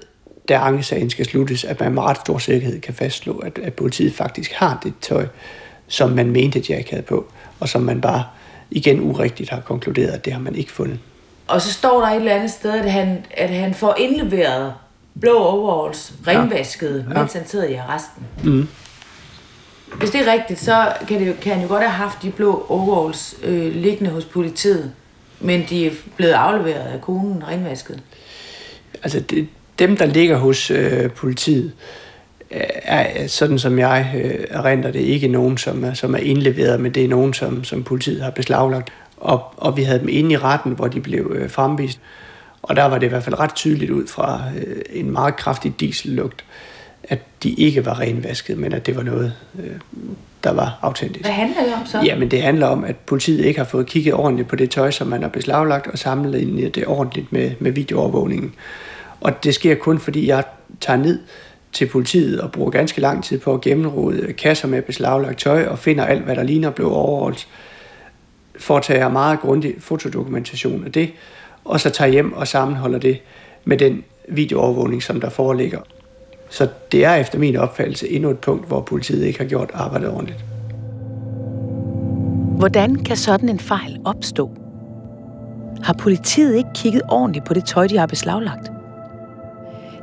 da 0.50 0.54
ankesagen 0.54 1.10
skal 1.10 1.26
sluttes, 1.26 1.64
at 1.64 1.80
man 1.80 1.94
med 1.94 2.04
ret 2.04 2.18
stor 2.18 2.38
sikkerhed 2.38 2.82
kan 2.82 2.94
fastslå, 2.94 3.38
at, 3.38 3.60
at 3.64 3.74
politiet 3.74 4.14
faktisk 4.14 4.52
har 4.52 4.80
det 4.84 4.94
tøj, 5.02 5.28
som 5.88 6.10
man 6.10 6.32
mente, 6.32 6.64
Jack 6.70 6.90
havde 6.90 7.04
på, 7.04 7.26
og 7.60 7.70
som 7.70 7.82
man 7.82 8.02
bare 8.02 8.24
igen 8.72 9.02
urigtigt 9.02 9.50
har 9.50 9.60
konkluderet, 9.60 10.12
at 10.12 10.26
det 10.26 10.34
har 10.34 10.40
man 10.40 10.56
ikke 10.56 10.72
fundet. 10.72 11.00
Og 11.48 11.62
så 11.62 11.74
står 11.74 12.02
der 12.02 12.08
et 12.08 12.16
eller 12.16 12.36
andet 12.36 12.52
sted, 12.52 12.72
at 12.72 12.92
han, 12.92 13.26
at 13.32 13.50
han 13.50 13.74
får 13.74 13.96
indleveret 14.00 14.74
blå 15.20 15.38
overalls, 15.38 16.14
renvaskede, 16.28 17.06
ja. 17.10 17.20
mens 17.20 17.34
han 17.34 17.48
sidder 17.48 17.66
i 17.68 17.74
arresten. 17.74 18.24
Mm. 18.44 18.68
Hvis 19.98 20.10
det 20.10 20.28
er 20.28 20.32
rigtigt, 20.32 20.60
så 20.60 20.94
kan, 21.08 21.20
det, 21.20 21.40
kan 21.40 21.54
han 21.54 21.62
jo 21.62 21.68
godt 21.68 21.84
have 21.84 21.92
haft 21.92 22.22
de 22.22 22.32
blå 22.32 22.66
overalls 22.70 23.36
øh, 23.44 23.76
liggende 23.76 24.12
hos 24.12 24.26
politiet, 24.26 24.92
men 25.40 25.66
de 25.70 25.88
er 25.88 25.92
blevet 26.16 26.34
afleveret 26.34 26.88
af 26.94 27.02
konen 27.02 27.48
renvasket. 27.48 28.00
Altså 29.04 29.20
det, 29.20 29.48
dem, 29.80 29.98
der 29.98 30.06
ligger 30.06 30.38
hos 30.38 30.72
øh, 30.72 31.12
politiet, 31.12 31.72
øh, 32.52 32.62
er 32.84 33.28
sådan 33.28 33.60
som 33.60 33.80
jeg 33.80 34.12
øh, 34.24 34.46
erindrer 34.50 34.92
det, 34.92 35.00
ikke 35.00 35.28
nogen, 35.28 35.58
som 35.58 35.84
er, 35.84 35.94
som 35.94 36.14
er 36.14 36.20
indleveret, 36.20 36.80
men 36.80 36.92
det 36.92 37.04
er 37.04 37.08
nogen, 37.08 37.34
som, 37.34 37.64
som 37.64 37.84
politiet 37.84 38.22
har 38.22 38.32
beslaglagt. 38.32 38.92
Og, 39.18 39.44
og 39.58 39.78
vi 39.78 39.84
havde 39.84 40.00
dem 40.00 40.10
inde 40.10 40.32
i 40.32 40.38
retten, 40.38 40.72
hvor 40.72 40.88
de 40.88 41.02
blev 41.02 41.32
øh, 41.36 41.50
fremvist. 41.50 42.00
Og 42.62 42.76
der 42.76 42.84
var 42.84 42.98
det 42.98 43.06
i 43.06 43.10
hvert 43.10 43.24
fald 43.24 43.40
ret 43.40 43.56
tydeligt 43.56 43.92
ud 43.92 44.08
fra 44.08 44.42
øh, 44.58 44.82
en 44.90 45.12
meget 45.12 45.36
kraftig 45.36 45.74
diesellugt, 45.80 46.44
at 47.04 47.20
de 47.44 47.50
ikke 47.50 47.86
var 47.86 48.00
renvasket, 48.00 48.58
men 48.58 48.74
at 48.74 48.86
det 48.86 48.96
var 48.96 49.04
noget, 49.04 49.34
øh, 49.60 49.72
der 50.44 50.52
var 50.52 50.80
autentisk. 50.82 51.26
Hvad 51.26 51.32
handler 51.34 51.64
det 51.64 51.74
om 51.74 51.86
så? 51.86 52.02
Jamen 52.06 52.32
det 52.32 52.42
handler 52.42 52.68
om, 52.68 52.84
at 52.84 52.96
politiet 52.96 53.46
ikke 53.46 53.60
har 53.60 53.66
fået 53.66 53.88
kigget 53.88 54.14
ordentligt 54.14 54.48
på 54.48 54.56
det 54.56 54.70
tøj, 54.70 54.92
som 54.92 55.08
man 55.08 55.22
har 55.22 55.30
beslaglagt, 55.30 55.88
og 55.88 56.00
sammenlignet 56.00 56.76
det 56.76 56.86
ordentligt 56.88 57.34
med, 57.34 57.52
med 57.60 57.72
videoovervågningen. 57.72 58.54
Og 59.22 59.44
det 59.44 59.56
sker 59.56 59.76
kun, 59.76 60.00
fordi 60.00 60.28
jeg 60.28 60.44
tager 60.80 60.98
ned 60.98 61.20
til 61.72 61.86
politiet 61.86 62.42
og 62.42 62.52
bruger 62.52 62.72
ganske 62.72 63.02
lang 63.02 63.24
tid 63.24 63.40
på 63.40 63.54
at 63.54 63.62
gennemrode 63.62 64.34
kasser 64.34 64.68
med 64.68 64.82
beslaglagt 64.82 65.40
tøj 65.40 65.66
og 65.66 65.80
finder 65.80 66.06
alt, 66.06 66.24
hvad 66.24 66.36
der 66.36 66.44
ligner 66.44 66.70
blev 66.70 66.92
overholdt. 66.94 67.48
Foretager 68.60 69.10
meget 69.10 69.40
grundig 69.40 69.76
fotodokumentation 69.80 70.86
af 70.86 70.92
det, 70.92 71.12
og 71.66 71.80
så 71.80 71.90
tager 71.90 72.12
hjem 72.12 72.34
og 72.34 72.48
sammenholder 72.48 73.00
det 73.00 73.20
med 73.66 73.78
den 73.78 74.04
videoovervågning, 74.30 75.04
som 75.04 75.22
der 75.22 75.30
foreligger. 75.30 75.80
Så 76.50 76.68
det 76.92 77.06
er 77.06 77.16
efter 77.16 77.40
min 77.40 77.56
opfattelse 77.56 78.10
endnu 78.10 78.30
et 78.30 78.40
punkt, 78.40 78.68
hvor 78.68 78.82
politiet 78.82 79.26
ikke 79.26 79.40
har 79.40 79.46
gjort 79.46 79.72
arbejdet 79.74 80.10
ordentligt. 80.10 80.46
Hvordan 82.58 82.96
kan 82.96 83.18
sådan 83.18 83.50
en 83.50 83.60
fejl 83.60 84.00
opstå? 84.06 84.52
Har 85.84 85.94
politiet 85.94 86.58
ikke 86.58 86.70
kigget 86.76 87.02
ordentligt 87.10 87.46
på 87.46 87.54
det 87.54 87.66
tøj, 87.66 87.88
de 87.88 87.98
har 87.98 88.06
beslaglagt? 88.06 88.72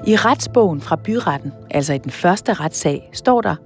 I 0.09 0.17
retsbogen 0.17 0.81
fra 0.81 0.97
byretten, 0.97 1.53
altså 1.71 1.93
i 1.93 1.99
den 1.99 2.11
første 2.11 2.53
retssag, 2.53 3.11
står 3.13 3.41
der, 3.41 3.57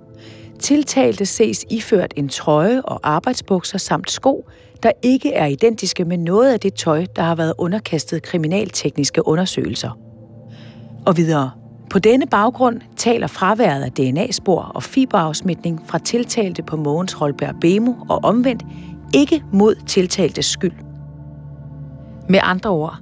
tiltalte 0.59 1.27
ses 1.27 1.65
iført 1.71 2.13
en 2.17 2.29
trøje 2.29 2.83
og 2.83 3.01
arbejdsbukser 3.03 3.79
samt 3.79 4.11
sko, 4.11 4.47
der 4.83 4.93
ikke 5.03 5.33
er 5.33 5.47
identiske 5.47 6.05
med 6.05 6.19
noget 6.19 6.53
af 6.53 6.61
det 6.61 6.75
tøj, 6.75 7.07
der 7.17 7.23
har 7.23 7.35
været 7.35 7.55
underkastet 7.59 8.23
kriminaltekniske 8.23 9.27
undersøgelser. 9.27 9.99
Og 11.07 11.17
videre. 11.17 11.51
På 11.91 11.99
denne 11.99 12.27
baggrund 12.27 12.81
taler 12.97 13.27
fraværet 13.27 13.83
af 13.83 13.93
DNA-spor 13.93 14.63
og 14.75 14.83
fiberafsmitning 14.83 15.81
fra 15.87 15.99
tiltalte 15.99 16.63
på 16.63 16.77
Mogens 16.77 17.13
Holberg 17.13 17.55
Bemo 17.61 17.93
og 18.09 18.21
omvendt 18.25 18.63
ikke 19.15 19.45
mod 19.53 19.75
tiltaltes 19.87 20.47
skyld. 20.47 20.75
Med 22.29 22.41
andre 22.43 22.71
ord, 22.71 22.99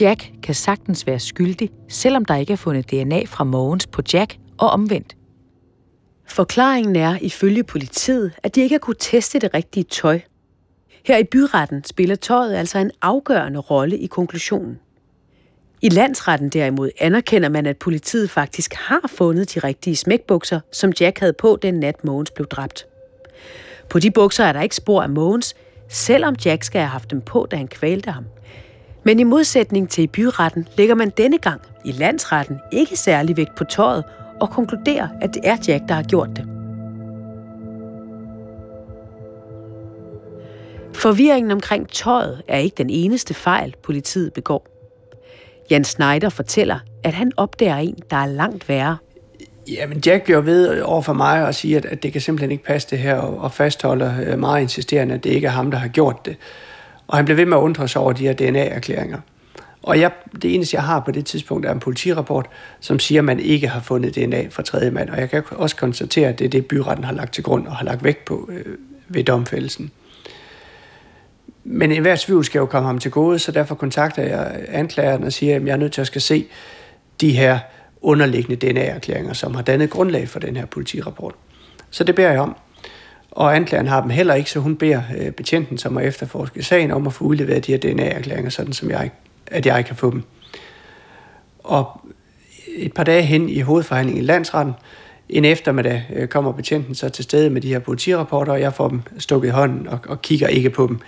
Jack 0.00 0.32
kan 0.42 0.54
sagtens 0.54 1.06
være 1.06 1.18
skyldig, 1.18 1.70
selvom 1.88 2.24
der 2.24 2.36
ikke 2.36 2.52
er 2.52 2.56
fundet 2.56 2.90
DNA 2.90 3.24
fra 3.24 3.44
Mogens 3.44 3.86
på 3.86 4.02
Jack 4.12 4.36
og 4.58 4.70
omvendt. 4.70 5.16
Forklaringen 6.26 6.96
er 6.96 7.18
ifølge 7.20 7.64
politiet, 7.64 8.32
at 8.42 8.54
de 8.54 8.60
ikke 8.60 8.74
har 8.74 8.78
kunne 8.78 8.96
teste 8.98 9.38
det 9.38 9.54
rigtige 9.54 9.84
tøj. 9.84 10.20
Her 11.06 11.18
i 11.18 11.24
byretten 11.24 11.84
spiller 11.84 12.16
tøjet 12.16 12.54
altså 12.54 12.78
en 12.78 12.90
afgørende 13.02 13.58
rolle 13.58 13.98
i 13.98 14.06
konklusionen. 14.06 14.78
I 15.82 15.88
landsretten 15.88 16.48
derimod 16.48 16.90
anerkender 17.00 17.48
man, 17.48 17.66
at 17.66 17.76
politiet 17.76 18.30
faktisk 18.30 18.74
har 18.74 19.10
fundet 19.16 19.54
de 19.54 19.60
rigtige 19.60 19.96
smækbukser, 19.96 20.60
som 20.72 20.92
Jack 21.00 21.18
havde 21.18 21.32
på 21.32 21.58
den 21.62 21.74
nat 21.74 22.04
Mogens 22.04 22.30
blev 22.30 22.46
dræbt. 22.46 22.86
På 23.88 23.98
de 23.98 24.10
bukser 24.10 24.44
er 24.44 24.52
der 24.52 24.62
ikke 24.62 24.76
spor 24.76 25.02
af 25.02 25.10
Mogens, 25.10 25.54
selvom 25.88 26.36
Jack 26.44 26.62
skal 26.62 26.80
have 26.80 26.88
haft 26.88 27.10
dem 27.10 27.20
på, 27.20 27.46
da 27.50 27.56
han 27.56 27.68
kvalte 27.68 28.10
ham. 28.10 28.24
Men 29.04 29.20
i 29.20 29.22
modsætning 29.22 29.90
til 29.90 30.04
i 30.04 30.06
byretten 30.06 30.68
lægger 30.76 30.94
man 30.94 31.10
denne 31.16 31.38
gang 31.38 31.60
i 31.84 31.92
landsretten 31.92 32.60
ikke 32.72 32.96
særlig 32.96 33.36
vægt 33.36 33.54
på 33.54 33.64
tøjet 33.64 34.04
og 34.40 34.50
konkluderer, 34.50 35.08
at 35.20 35.34
det 35.34 35.42
er 35.44 35.56
Jack, 35.68 35.88
der 35.88 35.94
har 35.94 36.02
gjort 36.02 36.28
det. 36.36 36.48
Forvirringen 40.94 41.50
omkring 41.50 41.88
tøjet 41.88 42.42
er 42.48 42.58
ikke 42.58 42.74
den 42.78 42.90
eneste 42.90 43.34
fejl, 43.34 43.74
politiet 43.82 44.32
begår. 44.32 44.66
Jan 45.70 45.84
Schneider 45.84 46.28
fortæller, 46.28 46.78
at 47.04 47.14
han 47.14 47.32
opdager 47.36 47.76
en, 47.76 47.98
der 48.10 48.16
er 48.16 48.26
langt 48.26 48.68
værre. 48.68 48.96
Jamen, 49.68 50.02
Jack 50.06 50.24
bliver 50.24 50.40
ved 50.40 50.80
over 50.80 51.02
for 51.02 51.12
mig 51.12 51.46
og 51.46 51.54
siger, 51.54 51.80
at 51.88 52.02
det 52.02 52.12
kan 52.12 52.20
simpelthen 52.20 52.50
ikke 52.50 52.64
passe 52.64 52.90
det 52.90 52.98
her, 52.98 53.14
og 53.16 53.52
fastholder 53.52 54.12
øh, 54.26 54.38
meget 54.38 54.62
insisterende, 54.62 55.14
at 55.14 55.24
det 55.24 55.30
ikke 55.30 55.46
er 55.46 55.50
ham, 55.50 55.70
der 55.70 55.78
har 55.78 55.88
gjort 55.88 56.26
det. 56.26 56.36
Og 57.12 57.18
han 57.18 57.24
blev 57.24 57.36
ved 57.36 57.46
med 57.46 57.56
at 57.56 57.60
undre 57.60 57.88
sig 57.88 58.02
over 58.02 58.12
de 58.12 58.22
her 58.22 58.32
DNA-erklæringer. 58.32 59.18
Og 59.82 60.00
jeg, 60.00 60.10
det 60.42 60.54
eneste, 60.54 60.74
jeg 60.74 60.84
har 60.84 61.00
på 61.00 61.10
det 61.10 61.26
tidspunkt, 61.26 61.66
er 61.66 61.72
en 61.72 61.80
politirapport, 61.80 62.46
som 62.80 62.98
siger, 62.98 63.20
at 63.20 63.24
man 63.24 63.40
ikke 63.40 63.68
har 63.68 63.80
fundet 63.80 64.14
DNA 64.14 64.46
fra 64.50 64.62
tredje 64.62 64.90
mand. 64.90 65.10
Og 65.10 65.20
jeg 65.20 65.30
kan 65.30 65.42
også 65.50 65.76
konstatere, 65.76 66.28
at 66.28 66.38
det 66.38 66.44
er 66.44 66.48
det, 66.48 66.66
byretten 66.66 67.04
har 67.04 67.12
lagt 67.12 67.34
til 67.34 67.44
grund 67.44 67.66
og 67.66 67.76
har 67.76 67.84
lagt 67.84 68.04
vægt 68.04 68.24
på 68.24 68.50
øh, 68.52 68.76
ved 69.08 69.24
domfældelsen. 69.24 69.90
Men 71.64 71.92
enhver 71.92 72.16
tvivl 72.16 72.44
skal 72.44 72.58
jo 72.58 72.66
komme 72.66 72.86
ham 72.86 72.98
til 72.98 73.10
gode, 73.10 73.38
så 73.38 73.52
derfor 73.52 73.74
kontakter 73.74 74.22
jeg 74.22 74.64
anklageren 74.68 75.24
og 75.24 75.32
siger, 75.32 75.56
at 75.56 75.66
jeg 75.66 75.72
er 75.72 75.76
nødt 75.76 75.92
til 75.92 76.00
at 76.00 76.06
skal 76.06 76.20
se 76.20 76.46
de 77.20 77.32
her 77.32 77.58
underliggende 78.02 78.66
DNA-erklæringer, 78.66 79.32
som 79.32 79.54
har 79.54 79.62
dannet 79.62 79.90
grundlag 79.90 80.28
for 80.28 80.38
den 80.38 80.56
her 80.56 80.66
politirapport. 80.66 81.34
Så 81.90 82.04
det 82.04 82.14
beder 82.14 82.30
jeg 82.30 82.40
om. 82.40 82.56
Og 83.32 83.56
anklageren 83.56 83.86
har 83.86 84.00
dem 84.00 84.10
heller 84.10 84.34
ikke, 84.34 84.50
så 84.50 84.60
hun 84.60 84.76
beder 84.76 85.02
øh, 85.18 85.30
betjenten, 85.30 85.78
som 85.78 85.96
har 85.96 86.02
efterforsket 86.02 86.64
sagen, 86.64 86.90
om 86.90 87.06
at 87.06 87.12
få 87.12 87.24
udleveret 87.24 87.66
de 87.66 87.72
her 87.72 87.78
DNA-erklæringer, 87.78 88.50
sådan 88.50 88.72
som 88.72 88.90
jeg, 88.90 89.10
at 89.46 89.66
jeg 89.66 89.84
kan 89.84 89.96
få 89.96 90.10
dem. 90.10 90.22
Og 91.58 92.00
et 92.76 92.92
par 92.92 93.04
dage 93.04 93.22
hen 93.22 93.48
i 93.48 93.60
hovedforhandlingen 93.60 94.24
i 94.24 94.26
landsretten, 94.26 94.74
en 95.28 95.44
eftermiddag 95.44 96.06
øh, 96.14 96.28
kommer 96.28 96.52
betjenten 96.52 96.94
så 96.94 97.08
til 97.08 97.24
stede 97.24 97.50
med 97.50 97.60
de 97.60 97.68
her 97.68 97.78
politirapporter, 97.78 98.52
og 98.52 98.60
jeg 98.60 98.74
får 98.74 98.88
dem 98.88 99.02
stukket 99.18 99.48
i 99.48 99.50
hånden 99.50 99.88
og, 99.88 99.98
og 100.08 100.22
kigger 100.22 100.48
ikke 100.48 100.70
på 100.70 100.86
dem 100.86 100.98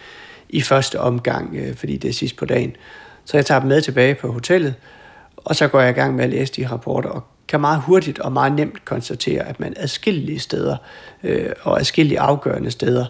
i 0.48 0.60
første 0.60 1.00
omgang, 1.00 1.56
øh, 1.56 1.74
fordi 1.74 1.96
det 1.96 2.08
er 2.08 2.12
sidst 2.12 2.36
på 2.36 2.44
dagen. 2.44 2.76
Så 3.24 3.36
jeg 3.36 3.46
tager 3.46 3.60
dem 3.60 3.68
med 3.68 3.80
tilbage 3.80 4.14
på 4.14 4.32
hotellet, 4.32 4.74
og 5.36 5.56
så 5.56 5.68
går 5.68 5.80
jeg 5.80 5.90
i 5.90 5.92
gang 5.92 6.16
med 6.16 6.24
at 6.24 6.30
læse 6.30 6.52
de 6.52 6.66
rapporter, 6.66 7.08
og 7.08 7.22
kan 7.48 7.60
meget 7.60 7.80
hurtigt 7.80 8.18
og 8.18 8.32
meget 8.32 8.52
nemt 8.52 8.84
konstatere, 8.84 9.48
at 9.48 9.60
man 9.60 9.74
adskillige 9.76 10.38
steder 10.38 10.76
øh, 11.22 11.50
og 11.62 11.80
adskillige 11.80 12.20
afgørende 12.20 12.70
steder 12.70 13.06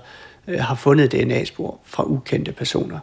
øh, 0.48 0.60
har 0.60 0.74
fundet 0.74 1.12
DNA-spor 1.12 1.78
fra 1.84 2.04
ukendte 2.04 2.52
personer. 2.52 2.98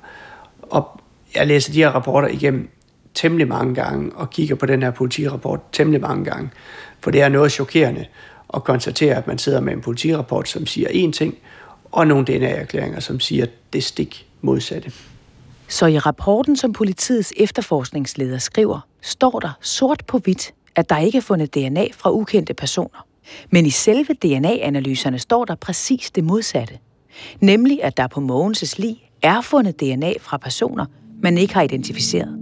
Og 0.62 1.02
jeg 1.36 1.48
læser 1.48 1.74
de 1.74 1.78
her 1.78 1.90
rapporter 1.90 2.28
igennem 2.28 2.70
temmelig 3.14 3.48
mange 3.48 3.76
gange 3.76 4.12
og 4.16 4.30
kigger 4.30 4.56
på 4.56 4.66
den 4.66 4.84
her 4.84 4.92
politirapport 4.92 5.60
temmelig 5.72 6.02
mange 6.02 6.26
gange, 6.26 6.50
for 7.00 7.12
det 7.12 7.22
er 7.22 7.30
noget 7.30 7.52
chokerende 7.52 8.06
at 8.54 8.64
konstatere, 8.64 9.16
at 9.16 9.28
man 9.28 9.38
sidder 9.38 9.60
med 9.60 9.74
en 9.74 9.82
politirapport, 9.82 10.50
som 10.50 10.66
siger 10.66 10.88
én 10.88 11.12
ting, 11.12 11.38
og 11.92 12.08
nogle 12.08 12.26
DNA-erklæringer, 12.26 13.00
som 13.00 13.20
siger 13.20 13.46
det 13.74 13.84
stik 13.84 14.28
modsatte. 14.42 14.92
Så 15.68 15.86
i 15.86 15.98
rapporten, 15.98 16.58
som 16.58 16.74
politiets 16.74 17.34
efterforskningsleder 17.38 18.38
skriver, 18.38 18.80
står 19.02 19.40
der 19.40 19.50
sort 19.62 20.04
på 20.08 20.18
hvidt, 20.18 20.54
at 20.75 20.90
der 20.90 20.98
ikke 20.98 21.18
er 21.18 21.22
fundet 21.22 21.56
DNA 21.56 21.86
fra 21.94 22.12
ukendte 22.12 22.54
personer. 22.54 23.06
Men 23.50 23.66
i 23.66 23.70
selve 23.70 24.13
DNA-analyserne 24.13 25.20
står 25.20 25.46
der 25.46 25.56
præcis 25.56 26.12
det 26.12 26.24
modsatte. 26.24 26.78
Nemlig, 27.40 27.84
at 27.84 27.98
der 27.98 28.08
på 28.08 28.20
Mogens' 28.20 28.75
lig 28.78 29.10
er 29.22 29.42
fundet 29.42 29.80
DNA 29.80 30.13
fra 30.20 30.38
personer, 30.38 30.86
man 31.24 31.38
ikke 31.38 31.54
har 31.54 31.62
identificeret. 31.62 32.38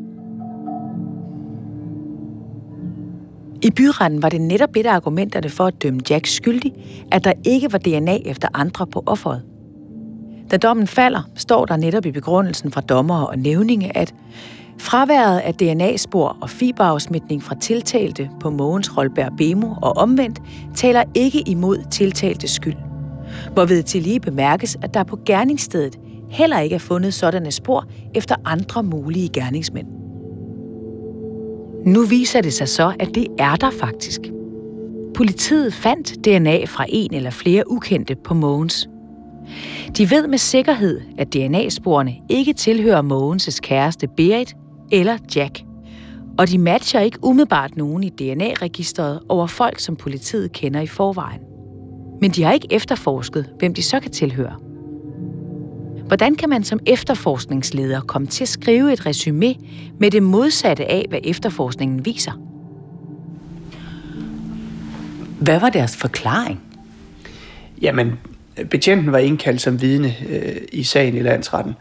I 3.62 3.72
byretten 3.72 4.22
var 4.22 4.30
det 4.30 4.42
netop 4.42 4.76
et 4.76 4.86
af 4.86 4.94
argumenterne 4.94 5.50
for 5.50 5.66
at 5.66 5.84
dømme 5.84 6.02
Jack 6.10 6.26
skyldig, 6.28 6.74
at 7.12 7.24
der 7.24 7.34
ikke 7.46 7.72
var 7.72 7.78
DNA 7.78 8.16
efter 8.16 8.48
andre 8.54 8.88
på 8.88 9.04
offeret. 9.06 9.44
Da 10.52 10.58
dommen 10.58 10.88
falder, 10.88 11.30
står 11.36 11.66
der 11.66 11.78
netop 11.78 12.06
i 12.06 12.12
begrundelsen 12.12 12.72
fra 12.72 12.82
dommer 12.82 13.22
og 13.22 13.40
nævninge, 13.40 13.98
at 13.98 14.14
fraværet 14.80 15.40
af 15.40 15.54
DNA-spor 15.54 16.38
og 16.42 16.50
fiberafsmitning 16.50 17.44
fra 17.44 17.56
tiltalte 17.56 18.30
på 18.40 18.50
Mogens 18.50 18.98
Rolberg 18.98 19.32
Bemo 19.38 19.68
og 19.82 19.98
omvendt 19.98 20.42
taler 20.76 21.04
ikke 21.16 21.50
imod 21.50 21.78
tiltaltes 21.92 22.52
skyld. 22.52 22.76
Hvorved 23.54 23.84
til 23.84 24.02
lige 24.02 24.20
bemærkes, 24.20 24.78
at 24.82 24.94
der 24.94 25.04
på 25.04 25.20
gerningsstedet 25.26 26.00
heller 26.30 26.60
ikke 26.60 26.76
er 26.76 26.80
fundet 26.80 27.14
sådanne 27.14 27.52
spor 27.52 27.86
efter 28.16 28.36
andre 28.46 28.84
mulige 28.84 29.30
gerningsmænd. 29.30 29.88
Nu 31.86 32.06
viser 32.06 32.42
det 32.42 32.54
sig 32.54 32.68
så, 32.68 32.94
at 33.00 33.16
det 33.16 33.28
er 33.40 33.56
der 33.56 33.72
faktisk. 33.72 34.22
Politiet 35.16 35.74
fandt 35.74 36.26
DNA 36.26 36.66
fra 36.66 36.86
en 36.90 37.14
eller 37.14 37.30
flere 37.30 37.72
ukendte 37.72 38.16
på 38.16 38.34
Mogens. 38.34 38.90
De 39.98 40.10
ved 40.10 40.28
med 40.28 40.38
sikkerhed, 40.38 41.02
at 41.18 41.34
DNA-sporene 41.34 42.16
ikke 42.30 42.54
tilhører 42.54 43.02
Mogens' 43.02 43.60
kæreste 43.60 44.08
Berit 44.18 44.56
eller 44.92 45.18
Jack. 45.36 45.62
Og 46.38 46.50
de 46.50 46.58
matcher 46.58 47.00
ikke 47.00 47.18
umiddelbart 47.24 47.78
nogen 47.78 48.04
i 48.04 48.10
DNA-registret 48.10 49.20
over 49.30 49.48
folk, 49.48 49.80
som 49.80 49.96
politiet 49.96 50.52
kender 50.52 50.82
i 50.82 50.88
forvejen. 50.88 51.42
Men 52.22 52.32
de 52.32 52.44
har 52.44 52.52
ikke 52.52 52.68
efterforsket, 52.72 53.50
hvem 53.60 53.74
de 53.74 53.84
så 53.84 54.00
kan 54.00 54.12
tilhøre. 54.12 54.56
Hvordan 56.08 56.36
kan 56.36 56.50
man 56.50 56.64
som 56.64 56.80
efterforskningsleder 56.86 58.02
komme 58.02 58.28
til 58.28 58.44
at 58.44 58.48
skrive 58.48 58.94
et 58.94 59.06
resume 59.06 59.56
med 60.00 60.12
det 60.12 60.24
modsatte 60.24 60.86
af, 60.86 61.06
hvad 61.10 61.20
efterforskningen 61.24 62.06
viser? 62.06 62.32
Hvad 65.40 65.60
var 65.60 65.70
deres 65.70 65.98
forklaring? 65.98 66.62
Jamen, 67.82 68.20
betjenten 68.70 69.12
var 69.12 69.18
indkaldt 69.18 69.62
som 69.62 69.82
vidne 69.82 70.16
øh, 70.30 70.56
i 70.72 70.84
sagen 70.84 71.16
i 71.16 71.22
landsretten, 71.22 71.74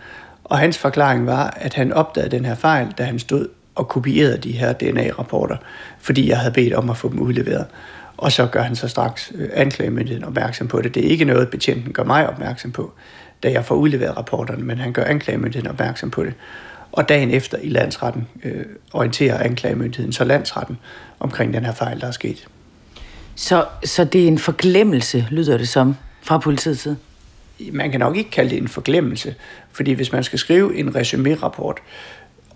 og 0.49 0.59
hans 0.59 0.79
forklaring 0.79 1.27
var, 1.27 1.55
at 1.57 1.75
han 1.75 1.93
opdagede 1.93 2.37
den 2.37 2.45
her 2.45 2.55
fejl, 2.55 2.95
da 2.99 3.03
han 3.03 3.19
stod 3.19 3.49
og 3.75 3.89
kopierede 3.89 4.39
de 4.39 4.53
her 4.53 4.73
DNA-rapporter, 4.73 5.57
fordi 6.01 6.29
jeg 6.29 6.39
havde 6.39 6.53
bedt 6.53 6.75
om 6.75 6.91
at 6.91 6.97
få 6.97 7.09
dem 7.09 7.19
udleveret. 7.19 7.67
Og 8.17 8.33
så 8.33 8.47
gør 8.47 8.63
han 8.63 8.77
så 8.77 8.89
straks 8.89 9.33
øh, 9.35 9.49
anklagemyndigheden 9.53 10.25
opmærksom 10.25 10.69
på 10.69 10.83
det. 10.83 10.95
Det 10.95 11.07
er 11.07 11.11
ikke 11.11 11.25
noget, 11.25 11.49
betjenten 11.49 11.93
gør 11.93 12.05
mig 12.05 12.29
opmærksom 12.29 12.73
på 12.73 12.93
da 13.43 13.51
jeg 13.53 13.65
får 13.65 13.75
udleveret 13.75 14.17
rapporterne, 14.17 14.65
men 14.65 14.79
han 14.79 14.93
gør 14.93 15.05
anklagemyndigheden 15.05 15.71
opmærksom 15.71 16.11
på 16.11 16.25
det. 16.25 16.35
Og 16.93 17.09
dagen 17.09 17.31
efter 17.31 17.59
i 17.59 17.69
landsretten 17.69 18.27
øh, 18.45 18.65
orienterer 18.93 19.39
anklagemyndigheden 19.39 20.13
så 20.13 20.25
landsretten 20.25 20.79
omkring 21.21 21.55
den 21.55 21.65
her 21.65 21.73
fejl, 21.73 22.01
der 22.01 22.07
er 22.07 22.11
sket. 22.11 22.49
Så, 23.35 23.67
så 23.85 24.05
det 24.05 24.25
er 24.25 24.29
en 24.29 24.39
forglemmelse, 24.39 25.27
lyder 25.31 25.57
det 25.57 25.69
som, 25.69 25.97
fra 26.23 26.39
politiets 26.39 26.81
side? 26.81 26.97
Man 27.73 27.91
kan 27.91 28.01
nok 28.01 28.17
ikke 28.17 28.31
kalde 28.31 28.51
det 28.51 28.59
en 28.59 28.69
forglemmelse, 28.69 29.35
fordi 29.73 29.93
hvis 29.93 30.13
man 30.13 30.25
skal 30.25 30.39
skrive 30.39 30.77
en 30.77 30.97
resumé-rapport 30.97 31.79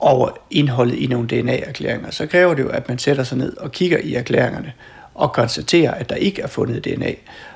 over 0.00 0.28
indholdet 0.50 0.94
i 0.94 1.06
nogle 1.06 1.28
DNA-erklæringer, 1.28 2.10
så 2.10 2.26
kræver 2.26 2.54
det 2.54 2.62
jo, 2.62 2.68
at 2.68 2.88
man 2.88 2.98
sætter 2.98 3.24
sig 3.24 3.38
ned 3.38 3.56
og 3.56 3.72
kigger 3.72 3.98
i 3.98 4.14
erklæringerne 4.14 4.72
og 5.14 5.32
konstaterer, 5.32 5.90
at 5.90 6.10
der 6.10 6.16
ikke 6.16 6.42
er 6.42 6.46
fundet 6.46 6.84
DNA. 6.84 7.12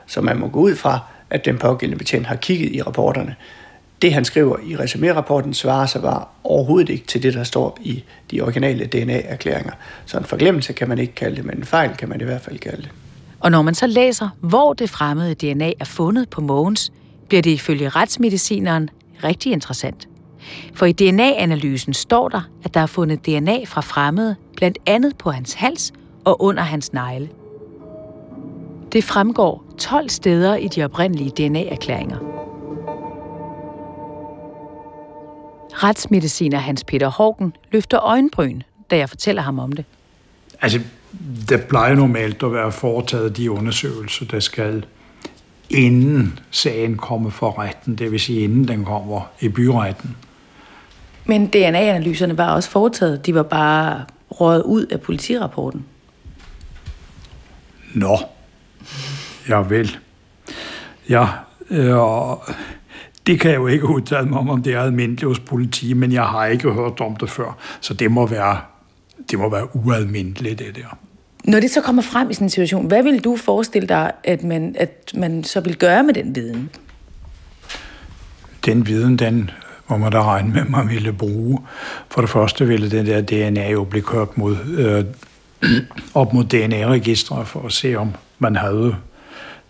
Så 0.07 0.21
man 0.21 0.39
må 0.39 0.49
gå 0.49 0.61
ud 0.61 0.75
fra, 0.75 0.99
at 1.31 1.45
den 1.45 1.59
pågældende 1.59 1.99
betjent 1.99 2.27
har 2.27 2.37
kigget 2.37 2.73
i 2.73 2.83
rapporterne. 2.83 3.37
Det, 4.03 4.13
han 4.13 4.25
skriver 4.25 4.57
i 4.65 4.77
resumé-rapporten, 4.77 5.55
svarer 5.55 5.87
sig 5.87 6.03
bare 6.03 6.25
overhovedet 6.45 6.89
ikke 6.89 7.07
til 7.07 7.23
det, 7.23 7.35
der 7.35 7.45
står 7.45 7.79
i 7.81 8.05
de 8.31 8.41
originale 8.41 8.87
DNA-erklæringer. 8.87 9.73
Så 10.07 10.19
en 10.19 10.25
forglemmelse 10.25 10.73
kan 10.73 10.89
man 10.89 10.99
ikke 10.99 11.15
kalde 11.15 11.37
det, 11.37 11.45
men 11.45 11.57
en 11.57 11.65
fejl 11.65 11.97
kan 11.97 12.09
man 12.09 12.21
i 12.21 12.25
hvert 12.25 12.41
fald 12.41 12.59
kalde 12.59 12.83
det. 12.83 12.91
Og 13.41 13.51
når 13.51 13.63
man 13.63 13.75
så 13.75 13.87
læser, 13.87 14.29
hvor 14.41 14.73
det 14.73 14.91
fremmede 14.91 15.35
DNA 15.35 15.73
er 15.81 15.85
fundet 15.85 16.29
på 16.29 16.41
Mogens, 16.41 16.93
bliver 17.29 17.43
det 17.43 17.51
ifølge 17.51 17.89
retsmedicineren 17.89 18.91
rigtig 19.25 19.53
interessant. 19.53 20.09
For 20.75 20.87
i 20.87 20.93
DNA-analysen 20.93 21.95
står 21.95 22.29
der, 22.29 22.41
at 22.65 22.75
der 22.75 22.81
er 22.81 22.87
fundet 22.87 23.27
DNA 23.27 23.65
fra 23.65 23.81
fremmede, 23.81 24.37
blandt 24.57 24.79
andet 24.87 25.19
på 25.19 25.31
hans 25.31 25.53
hals 25.53 25.93
og 26.25 26.43
under 26.43 26.63
hans 26.63 26.93
negle. 26.93 27.29
Det 28.93 29.05
fremgår 29.05 29.65
12 29.79 30.09
steder 30.09 30.57
i 30.57 30.69
de 30.69 30.85
oprindelige 30.85 31.31
DNA-erklæringer. 31.31 32.19
Retsmediciner 35.83 36.59
Hans 36.59 36.85
Peter 36.85 37.09
Hågen 37.09 37.53
løfter 37.73 38.01
øjenbryn, 38.01 38.61
da 38.91 38.97
jeg 38.97 39.09
fortæller 39.09 39.43
ham 39.43 39.59
om 39.59 39.73
det. 39.73 39.85
Altså, 40.63 40.81
der 41.49 41.57
plejer 41.57 41.95
normalt 41.95 42.43
at 42.43 42.53
være 42.53 42.73
foretaget 42.73 43.37
de 43.37 43.51
undersøgelser, 43.51 44.27
der 44.27 44.41
skal 44.41 44.87
inden 45.71 46.39
sagen 46.51 46.97
kommer 46.97 47.31
for 47.31 47.59
retten, 47.59 47.95
det 47.95 48.13
vil 48.13 48.21
sige 48.21 48.41
inden 48.41 48.69
den 48.69 48.85
kommer 48.85 49.31
i 49.41 49.49
byretten. 49.49 50.17
Men 51.25 51.47
DNA-analyserne 51.47 52.39
var 52.39 52.55
også 52.55 52.71
foretaget, 52.71 53.27
de 53.27 53.35
var 53.35 53.43
bare 53.43 54.05
røget 54.31 54.63
ud 54.63 54.87
af 54.87 55.01
politirapporten. 55.01 55.85
Nå, 57.95 58.19
ja 59.49 59.57
vel. 59.57 59.97
Ja, 61.09 61.27
øh, 61.71 61.97
det 63.27 63.41
kan 63.41 63.51
jeg 63.51 63.59
jo 63.59 63.67
ikke 63.67 63.89
udtale 63.89 64.29
mig 64.29 64.39
om, 64.39 64.51
om 64.51 64.63
det 64.63 64.75
er 64.75 64.81
almindeligt 64.81 65.25
hos 65.25 65.41
politi, 65.41 65.93
men 65.93 66.13
jeg 66.13 66.25
har 66.25 66.47
ikke 66.47 66.71
hørt 66.71 67.01
om 67.01 67.17
det 67.17 67.31
før, 67.31 67.59
så 67.81 67.95
det 67.95 68.11
må 68.11 68.27
være, 68.27 68.61
det 69.31 69.39
må 69.39 69.51
være 69.51 69.77
ualmindeligt, 69.77 70.59
det 70.59 70.77
der. 70.77 70.97
Når 71.47 71.61
det 71.61 71.71
så 71.71 71.81
kommer 71.81 72.03
frem 72.03 72.31
i 72.31 72.35
sådan 72.35 72.45
en 72.45 72.51
situation, 72.51 72.87
hvad 72.87 73.03
vil 73.03 73.25
du 73.25 73.37
forestille 73.37 73.89
dig, 73.89 74.13
at 74.25 74.43
man, 74.43 74.77
at 74.79 75.13
man 75.15 75.45
så 75.45 75.61
vil 75.61 75.77
gøre 75.77 76.03
med 76.03 76.15
den 76.15 76.35
viden? 76.35 76.71
Den 78.67 78.87
viden, 78.87 79.17
den 79.17 79.51
må 79.89 79.97
man 79.97 80.13
da 80.13 80.23
regne 80.23 80.53
med, 80.53 80.65
man 80.65 80.89
ville 80.89 81.13
bruge. 81.13 81.59
For 82.09 82.21
det 82.21 82.31
første 82.31 82.67
ville 82.67 82.91
den 82.91 83.07
der 83.07 83.21
DNA 83.21 83.71
jo 83.71 83.85
blive 83.85 84.03
kørt 84.03 84.39
mod, 84.39 84.57
øh, 84.79 85.05
op 86.15 86.33
mod 86.33 86.45
DNA-registre 86.45 87.47
for 87.47 87.67
at 87.67 87.73
se, 87.73 87.95
om 87.95 88.15
man 88.39 88.57
havde 88.57 88.97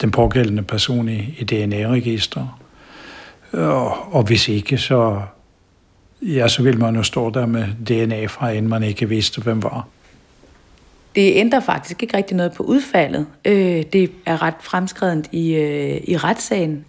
den 0.00 0.10
pågældende 0.10 0.62
person 0.62 1.08
i, 1.08 1.34
i 1.38 1.44
DNA-registret. 1.44 2.48
Og, 3.52 4.14
og 4.14 4.22
hvis 4.22 4.48
ikke, 4.48 4.78
så, 4.78 5.20
ja, 6.22 6.48
så 6.48 6.62
vil 6.62 6.78
man 6.78 6.96
jo 6.96 7.02
stå 7.02 7.30
der 7.30 7.46
med 7.46 7.64
DNA 7.88 8.26
fra, 8.26 8.50
inden 8.50 8.70
man 8.70 8.82
ikke 8.82 9.08
vidste, 9.08 9.42
hvem 9.42 9.62
var. 9.62 9.86
Det 11.16 11.32
ændrer 11.36 11.60
faktisk 11.60 12.02
ikke 12.02 12.16
rigtig 12.16 12.36
noget 12.36 12.52
på 12.52 12.62
udfaldet. 12.62 13.26
Øh, 13.44 13.82
det 13.92 14.12
er 14.26 14.42
ret 14.42 14.54
fremskredent 14.60 15.28
i, 15.32 15.54
øh, 15.54 16.00
i 16.04 16.16
retssagen, 16.16 16.84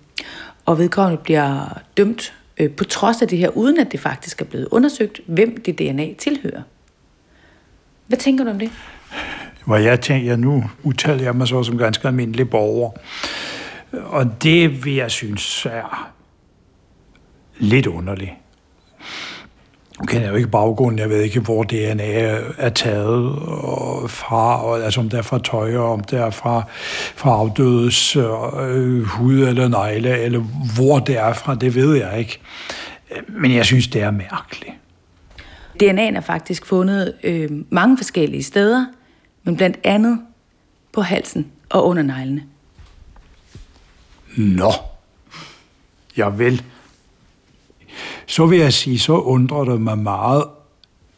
og 0.65 0.79
vedkommende 0.79 1.23
bliver 1.23 1.79
dømt 1.97 2.33
øh, 2.57 2.71
på 2.71 2.83
trods 2.83 3.21
af 3.21 3.27
det 3.27 3.37
her, 3.37 3.49
uden 3.49 3.79
at 3.79 3.91
det 3.91 3.99
faktisk 3.99 4.41
er 4.41 4.45
blevet 4.45 4.67
undersøgt, 4.71 5.21
hvem 5.27 5.61
det 5.61 5.79
DNA 5.79 6.13
tilhører. 6.13 6.61
Hvad 8.07 8.17
tænker 8.17 8.43
du 8.43 8.49
om 8.49 8.59
det? 8.59 8.71
Hvor 9.65 9.75
jeg 9.75 10.01
tænker, 10.01 10.27
jeg 10.27 10.37
nu 10.37 10.63
udtaler 10.83 11.23
jeg 11.23 11.35
mig 11.35 11.47
så 11.47 11.63
som 11.63 11.77
ganske 11.77 12.07
almindelig 12.07 12.49
borger. 12.49 12.91
Og 13.91 14.43
det 14.43 14.85
vil 14.85 14.95
jeg 14.95 15.11
synes 15.11 15.65
er 15.65 16.11
lidt 17.57 17.87
underligt. 17.87 18.31
Nu 19.99 20.05
kender 20.05 20.23
jeg 20.23 20.31
jo 20.31 20.35
ikke 20.35 20.49
baggrunden, 20.49 20.99
jeg 20.99 21.09
ved 21.09 21.21
ikke, 21.21 21.39
hvor 21.39 21.63
DNA 21.63 22.11
er 22.57 22.69
taget 22.69 23.35
fra, 24.11 24.65
og, 24.65 24.83
altså 24.83 24.99
om 24.99 25.09
det 25.09 25.17
er 25.17 25.21
fra 25.21 25.39
tøj, 25.39 25.75
og 25.75 25.91
om 25.91 26.03
det 26.03 26.19
er 26.19 26.29
fra, 26.29 26.63
fra 27.15 27.31
afdødes 27.31 28.15
øh, 28.15 29.03
hud 29.03 29.39
eller 29.39 29.67
negle, 29.67 30.19
eller 30.19 30.39
hvor 30.75 30.99
det 30.99 31.17
er 31.17 31.33
fra, 31.33 31.55
det 31.55 31.75
ved 31.75 31.95
jeg 31.95 32.19
ikke. 32.19 32.39
Men 33.27 33.55
jeg 33.55 33.65
synes, 33.65 33.87
det 33.87 34.01
er 34.01 34.11
mærkeligt. 34.11 34.73
DNA'en 35.83 36.17
er 36.17 36.21
faktisk 36.21 36.65
fundet 36.65 37.13
øh, 37.23 37.49
mange 37.69 37.97
forskellige 37.97 38.43
steder, 38.43 38.85
men 39.43 39.57
blandt 39.57 39.77
andet 39.83 40.19
på 40.91 41.01
halsen 41.01 41.51
og 41.69 41.87
under 41.87 42.03
neglene. 42.03 42.43
Nå. 44.35 44.71
Ja 46.17 46.29
vel 46.29 46.63
så 48.27 48.45
vil 48.45 48.59
jeg 48.59 48.73
sige, 48.73 48.99
så 48.99 49.13
undrer 49.13 49.63
det 49.63 49.81
mig 49.81 49.97
meget, 49.97 50.43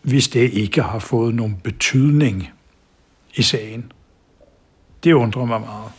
hvis 0.01 0.27
det 0.27 0.51
ikke 0.53 0.81
har 0.81 0.99
fået 0.99 1.35
nogen 1.35 1.59
betydning 1.63 2.49
i 3.35 3.41
sagen. 3.41 3.91
Det 5.03 5.13
undrer 5.13 5.45
mig 5.45 5.61
meget. 5.61 5.91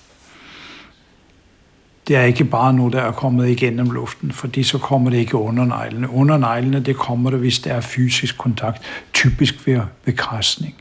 Det 2.08 2.16
er 2.16 2.22
ikke 2.22 2.44
bare 2.44 2.72
noget, 2.72 2.92
der 2.92 3.00
er 3.00 3.12
kommet 3.12 3.48
igennem 3.48 3.90
luften, 3.90 4.32
fordi 4.32 4.62
så 4.62 4.78
kommer 4.78 5.10
det 5.10 5.16
ikke 5.16 5.36
under 5.36 5.64
neglene. 5.64 6.10
Under 6.10 6.38
neglene, 6.38 6.80
det 6.80 6.96
kommer 6.96 7.30
det, 7.30 7.38
hvis 7.38 7.58
der 7.58 7.74
er 7.74 7.80
fysisk 7.80 8.38
kontakt, 8.38 8.82
typisk 9.12 9.66
ved 9.66 9.80
bekræsning. 10.04 10.74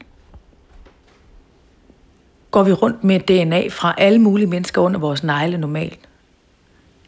Går 2.51 2.63
vi 2.63 2.71
rundt 2.73 3.03
med 3.03 3.19
DNA 3.19 3.67
fra 3.67 3.95
alle 3.97 4.19
mulige 4.19 4.47
mennesker 4.47 4.81
under 4.81 4.99
vores 4.99 5.23
negle 5.23 5.57
normalt? 5.57 5.99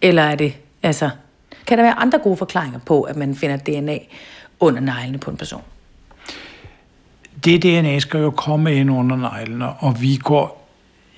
Eller 0.01 0.23
er 0.23 0.35
det, 0.35 0.57
altså, 0.83 1.09
kan 1.67 1.77
der 1.77 1.83
være 1.83 1.93
andre 1.93 2.19
gode 2.19 2.37
forklaringer 2.37 2.79
på, 2.79 3.01
at 3.01 3.15
man 3.15 3.35
finder 3.35 3.57
DNA 3.57 3.97
under 4.59 4.81
neglene 4.81 5.17
på 5.17 5.31
en 5.31 5.37
person? 5.37 5.61
Det 7.45 7.63
DNA 7.63 7.99
skal 7.99 8.19
jo 8.19 8.29
komme 8.29 8.75
ind 8.75 8.91
under 8.91 9.15
neglene, 9.15 9.69
og 9.69 10.01
vi 10.01 10.15
går 10.15 10.61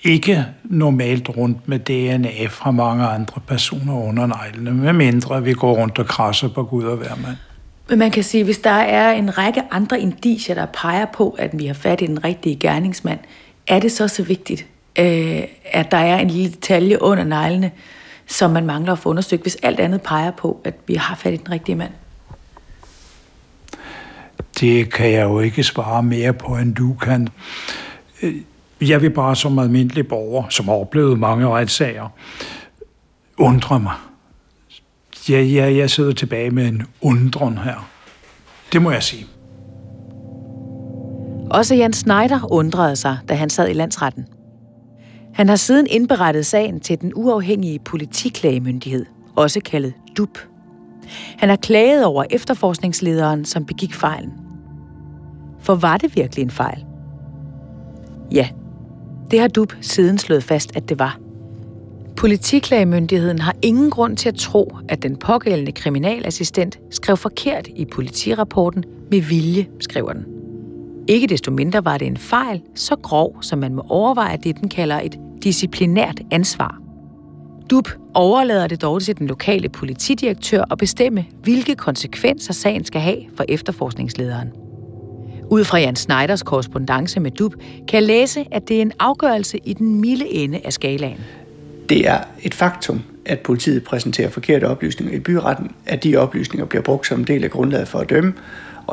ikke 0.04 0.46
normalt 0.64 1.30
rundt 1.30 1.68
med 1.68 1.80
DNA 1.80 2.48
fra 2.48 2.72
mange 2.72 3.06
andre 3.06 3.42
personer 3.48 3.94
under 3.94 4.28
neglene, 4.28 4.72
medmindre 4.72 5.44
vi 5.44 5.54
går 5.54 5.74
rundt 5.74 6.00
og 6.00 6.06
krasser 6.06 6.48
på 6.48 6.64
Gud 6.64 6.84
og 6.84 6.98
hver 6.98 7.16
mand. 7.16 7.38
Men 7.90 8.00
man 8.00 8.12
kan 8.12 8.24
sige, 8.24 8.44
hvis 8.44 8.58
der 8.58 8.70
er 8.70 9.12
en 9.12 9.38
række 9.38 9.62
andre 9.72 10.00
indicier, 10.00 10.56
der 10.56 10.66
peger 10.66 11.06
på, 11.14 11.30
at 11.40 11.60
vi 11.60 11.66
har 11.66 11.74
fat 11.74 12.02
i 12.02 12.08
den 12.08 12.24
rigtige 12.24 12.56
gerningsmand, 12.56 13.20
er 13.68 13.80
det 13.80 13.92
så 13.92 14.08
så 14.08 14.24
vigtigt, 14.24 14.66
øh, 15.00 15.42
at 15.66 15.92
der 15.92 15.98
er 15.98 16.20
en 16.20 16.28
lille 16.28 16.52
detalje 16.52 17.02
under 17.02 17.24
neglene, 17.24 17.72
som 18.28 18.52
man 18.52 18.66
mangler 18.66 18.92
at 18.92 19.00
få 19.00 19.10
undersøgt, 19.10 19.42
hvis 19.42 19.58
alt 19.64 19.80
andet 19.80 20.02
peger 20.02 20.32
på, 20.32 20.62
at 20.64 20.76
vi 20.88 20.94
har 20.94 21.16
fat 21.16 21.34
i 21.34 21.38
den 21.38 21.52
rigtige 21.52 21.76
mand? 21.76 21.92
Det 24.60 24.94
kan 24.94 25.12
jeg 25.12 25.24
jo 25.24 25.40
ikke 25.40 25.64
svare 25.64 26.04
mere 26.04 26.34
på, 26.34 26.58
end 26.58 26.76
du 26.76 26.94
kan. 26.94 27.28
Øh, 28.22 28.36
jeg 28.82 29.02
vil 29.02 29.10
bare 29.10 29.36
som 29.36 29.60
almindelig 29.60 30.08
borger, 30.08 30.50
som 30.50 30.68
har 30.68 30.76
oplevet 30.76 31.20
mange 31.20 31.48
retssager, 31.48 32.10
undre 33.38 33.80
mig. 33.80 33.94
Ja, 35.30 35.42
ja, 35.42 35.76
jeg 35.76 35.90
sidder 35.90 36.14
tilbage 36.14 36.52
med 36.52 36.68
en 36.68 36.84
undren 37.02 37.58
her. 37.58 37.90
Det 38.74 38.82
må 38.82 38.92
jeg 38.92 39.04
sige. 39.04 39.26
Også 41.52 41.76
Jan 41.76 41.94
Schneider 41.94 42.52
undrede 42.52 42.96
sig, 42.96 43.18
da 43.30 43.34
han 43.34 43.50
sad 43.50 43.70
i 43.70 43.74
landsretten. 43.74 44.28
Han 45.34 45.50
har 45.50 45.56
siden 45.56 45.88
indberettet 45.90 46.46
sagen 46.46 46.80
til 46.80 47.02
den 47.02 47.12
uafhængige 47.16 47.80
politiklagemyndighed, 47.80 49.06
også 49.36 49.60
kaldet 49.66 49.94
DUP. 50.18 50.38
Han 51.38 51.50
har 51.50 51.56
klaget 51.56 52.06
over 52.06 52.24
efterforskningslederen, 52.30 53.46
som 53.46 53.66
begik 53.66 53.94
fejlen. 53.94 54.34
For 55.60 55.76
var 55.76 55.98
det 55.98 56.16
virkelig 56.16 56.44
en 56.44 56.52
fejl? 56.52 56.86
Ja, 58.32 58.50
det 59.32 59.40
har 59.40 59.48
DUP 59.48 59.74
siden 59.82 60.18
slået 60.18 60.44
fast, 60.44 60.76
at 60.76 60.90
det 60.90 61.00
var. 61.00 61.20
Politiklagemyndigheden 62.18 63.40
har 63.40 63.56
ingen 63.62 63.90
grund 63.90 64.18
til 64.18 64.30
at 64.30 64.36
tro, 64.36 64.78
at 64.90 65.04
den 65.04 65.16
pågældende 65.16 65.72
kriminalassistent 65.72 66.80
skrev 66.92 67.18
forkert 67.18 67.68
i 67.76 67.86
politirapporten 67.86 68.84
med 69.12 69.22
vilje, 69.22 69.68
skriver 69.80 70.14
den. 70.14 70.33
Ikke 71.08 71.28
desto 71.28 71.52
mindre 71.52 71.86
var 71.86 71.98
det 71.98 72.08
en 72.08 72.18
fejl, 72.18 72.62
så 72.76 72.96
grov, 72.96 73.38
som 73.42 73.60
man 73.60 73.74
må 73.74 73.86
overveje 73.90 74.38
det, 74.44 74.60
den 74.60 74.70
kalder 74.70 75.00
et 75.00 75.20
disciplinært 75.44 76.22
ansvar. 76.32 76.80
DUB 77.70 77.88
overlader 78.14 78.68
det 78.68 78.82
dog 78.82 79.02
til 79.02 79.18
den 79.18 79.28
lokale 79.28 79.70
politidirektør 79.70 80.64
at 80.72 80.78
bestemme, 80.78 81.26
hvilke 81.44 81.76
konsekvenser 81.76 82.54
sagen 82.54 82.86
skal 82.86 83.02
have 83.02 83.18
for 83.38 83.46
efterforskningslederen. 83.50 84.52
Ud 85.50 85.64
fra 85.64 85.78
Jan 85.78 85.96
Schneiders 85.96 86.44
korrespondence 86.44 87.20
med 87.20 87.32
DUB, 87.32 87.54
kan 87.88 88.00
jeg 88.00 88.04
læse, 88.04 88.46
at 88.52 88.68
det 88.68 88.78
er 88.78 88.82
en 88.82 88.92
afgørelse 89.00 89.60
i 89.64 89.74
den 89.74 90.02
milde 90.02 90.28
ende 90.28 90.62
af 90.66 90.74
skalaen. 90.74 91.20
Det 91.90 92.10
er 92.10 92.18
et 92.42 92.54
faktum, 92.54 93.02
at 93.26 93.40
politiet 93.40 93.84
præsenterer 93.84 94.30
forkerte 94.30 94.68
oplysninger 94.68 95.16
i 95.16 95.20
byretten, 95.20 95.72
at 95.86 96.04
de 96.04 96.16
oplysninger 96.16 96.66
bliver 96.66 96.84
brugt 96.84 97.08
som 97.08 97.20
en 97.20 97.28
del 97.28 97.44
af 97.44 97.52
grundlaget 97.52 97.88
for 97.88 98.00
at 98.00 98.10
dømme, 98.10 98.34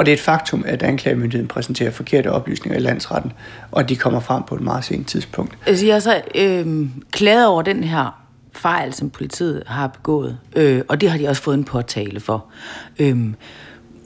og 0.01 0.07
det 0.07 0.13
er 0.13 0.17
et 0.17 0.21
faktum, 0.21 0.65
at 0.67 0.83
anklagemyndigheden 0.83 1.49
præsenterer 1.49 1.91
forkerte 1.91 2.33
oplysninger 2.33 2.79
i 2.79 2.83
landsretten, 2.83 3.33
og 3.73 3.89
de 3.89 3.97
kommer 3.97 4.21
frem 4.21 4.43
på 4.43 4.55
et 4.55 4.61
meget 4.61 4.85
sent 4.85 5.09
tidspunkt. 5.09 5.59
Altså, 5.67 5.87
jeg 5.87 5.97
er 5.97 5.99
så 5.99 6.21
øh, 6.35 6.87
klaget 7.11 7.47
over 7.47 7.63
den 7.63 7.85
her 7.85 8.23
fejl, 8.53 8.95
som 8.95 9.11
politiet 9.11 9.63
har 9.67 9.87
begået, 9.87 10.39
øh, 10.57 10.83
og 10.89 11.01
det 11.01 11.11
har 11.11 11.19
de 11.19 11.29
også 11.29 11.43
fået 11.43 11.55
en 11.55 11.65
påtale 11.65 12.21
for. 12.21 12.45
Øh, 12.99 13.17
men 13.17 13.37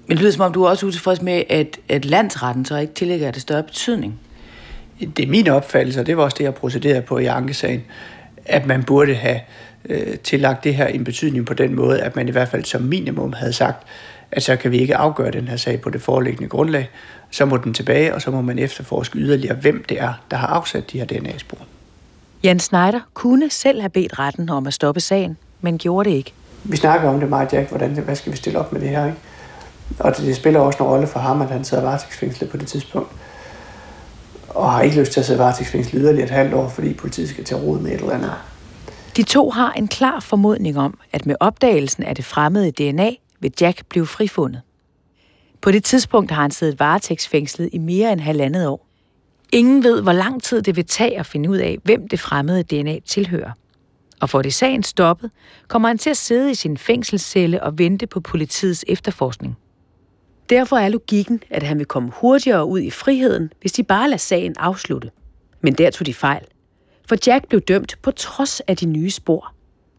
det 0.09 0.19
lyder 0.19 0.31
som 0.31 0.41
om, 0.41 0.53
du 0.53 0.65
er 0.65 0.69
også 0.69 0.87
utilfreds 0.87 1.23
med, 1.23 1.43
at, 1.51 1.79
at 1.89 2.05
landsretten 2.05 2.65
så 2.65 2.77
ikke 2.77 2.95
tillægger 2.95 3.31
det 3.31 3.43
større 3.43 3.63
betydning. 3.63 4.21
Det 5.17 5.25
er 5.25 5.31
min 5.31 5.49
opfattelse, 5.49 6.01
og 6.01 6.07
det 6.07 6.17
var 6.17 6.23
også 6.23 6.37
det, 6.39 6.45
jeg 6.45 6.55
procederede 6.55 7.03
på 7.03 7.19
i 7.19 7.27
ankesagen, 7.27 7.83
at 8.45 8.67
man 8.67 8.83
burde 8.83 9.15
have 9.15 9.41
øh, 9.85 10.19
tillagt 10.19 10.65
det 10.65 10.75
her 10.75 10.87
en 10.87 11.05
betydning 11.05 11.47
på 11.47 11.55
den 11.55 11.75
måde, 11.75 12.01
at 12.01 12.17
man 12.17 12.29
i 12.29 12.31
hvert 12.31 12.49
fald 12.49 12.65
som 12.65 12.83
minimum 12.83 13.33
havde 13.33 13.53
sagt, 13.53 13.87
at 14.35 14.43
så 14.43 14.57
kan 14.57 14.71
vi 14.71 14.79
ikke 14.79 14.97
afgøre 14.97 15.31
den 15.31 15.49
her 15.49 15.57
sag 15.57 15.81
på 15.81 15.91
det 15.91 16.03
foreliggende 16.03 16.49
grundlag. 16.49 16.91
Så 17.31 17.45
må 17.45 17.57
den 17.57 17.75
tilbage, 17.75 18.15
og 18.15 18.23
så 18.23 18.31
må 18.31 18.41
man 18.41 18.59
efterforske 18.59 19.19
yderligere, 19.19 19.55
hvem 19.55 19.85
det 19.89 20.01
er, 20.01 20.13
der 20.31 20.37
har 20.37 20.47
afsat 20.47 20.93
de 20.93 20.99
her 20.99 21.07
DNA-spor. 21.07 21.59
Jan 22.43 22.61
Schneider 22.61 23.01
kunne 23.15 23.51
selv 23.51 23.81
have 23.81 23.91
bedt 23.91 24.19
retten 24.19 24.51
om 24.51 24.67
at 24.67 24.75
stoppe 24.75 25.01
sagen, 25.01 25.37
men 25.61 25.79
gjorde 25.79 26.11
det 26.11 26.17
ikke. 26.17 26.33
Vi 26.65 26.77
snakker 26.77 27.09
om 27.09 27.21
det 27.21 27.29
meget, 27.29 27.53
Jack. 27.53 27.69
Hvordan, 27.69 27.91
hvad 27.91 28.17
skal 28.17 28.33
vi 28.33 28.37
stille 28.37 28.59
op 28.59 28.73
med 28.73 28.81
det 28.81 28.89
her? 28.89 29.07
Ikke? 29.07 29.19
Og 29.99 30.17
det 30.17 30.37
spiller 30.37 30.61
også 30.61 30.79
en 30.83 30.89
rolle 30.89 31.07
for 31.07 31.21
ham, 31.21 31.43
at 31.43 31.49
han 31.49 31.65
sidder 31.65 31.83
varetægtsfængslet 31.83 32.51
på 32.51 32.57
det 32.57 32.67
tidspunkt. 32.67 33.11
Og 34.49 34.73
har 34.73 34.83
ikke 34.83 35.01
lyst 35.01 35.13
til 35.13 35.21
at 35.21 35.27
sidde 35.27 35.39
varetægtsfængslet 35.39 36.03
yderligere 36.03 36.25
et 36.25 36.31
halvt 36.31 36.55
år, 36.55 36.69
fordi 36.69 36.95
politiet 36.95 37.29
skal 37.29 37.45
til 37.45 37.57
råd 37.57 37.81
med 37.81 37.93
et 37.93 38.01
eller 38.01 38.13
andet. 38.13 38.33
De 39.17 39.23
to 39.23 39.51
har 39.51 39.73
en 39.73 39.89
klar 39.89 40.21
formodning 40.21 40.79
om, 40.79 40.99
at 41.13 41.27
med 41.27 41.35
opdagelsen 41.41 42.03
af 42.03 42.15
det 42.15 42.25
fremmede 42.25 42.71
DNA 42.71 43.11
vil 43.45 43.53
Jack 43.61 43.87
blive 43.89 44.07
frifundet. 44.07 44.63
På 45.61 45.71
det 45.71 45.85
tidspunkt 45.85 46.31
har 46.31 46.43
han 46.43 46.51
siddet 46.51 46.81
varetægtsfængslet 46.81 47.71
i 47.73 47.79
mere 47.79 48.13
end 48.13 48.21
halvandet 48.21 48.69
år. 48.69 48.87
Ingen 49.53 49.85
ved, 49.85 50.03
hvor 50.03 50.13
lang 50.13 50.43
tid 50.43 50.63
det 50.63 50.77
vil 50.77 50.87
tage 50.87 51.19
at 51.19 51.27
finde 51.27 51.51
ud 51.51 51.57
af, 51.57 51.79
hvem 51.83 52.09
det 52.09 52.21
fremmede 52.21 52.63
DNA 52.63 52.99
tilhører. 53.01 53.51
Og 54.21 54.31
for 54.31 54.43
det 54.43 54.55
sagen 54.55 54.83
stoppet, 54.83 55.31
kommer 55.69 55.89
han 55.89 55.99
til 55.99 56.11
at 56.11 56.17
sidde 56.17 56.51
i 56.51 56.55
sin 56.55 56.77
fængselscelle 56.77 57.63
og 57.63 57.79
vente 57.79 58.07
på 58.07 58.21
politiets 58.21 58.85
efterforskning. 58.89 59.57
Derfor 60.51 60.77
er 60.77 60.89
logikken, 60.89 61.43
at 61.51 61.63
han 61.63 61.79
vil 61.79 61.87
komme 61.87 62.13
hurtigere 62.15 62.67
ud 62.67 62.81
i 62.81 62.91
friheden, 62.91 63.53
hvis 63.61 63.73
de 63.73 63.83
bare 63.83 64.09
lader 64.09 64.19
sagen 64.19 64.55
afslutte. 64.59 65.11
Men 65.61 65.73
der 65.75 65.91
tog 65.91 66.07
de 66.07 66.15
fejl. 66.15 66.45
For 67.09 67.17
Jack 67.27 67.49
blev 67.49 67.61
dømt 67.61 67.99
på 68.03 68.11
trods 68.11 68.61
af 68.61 68.77
de 68.77 68.87
nye 68.87 69.11
spor. 69.11 69.55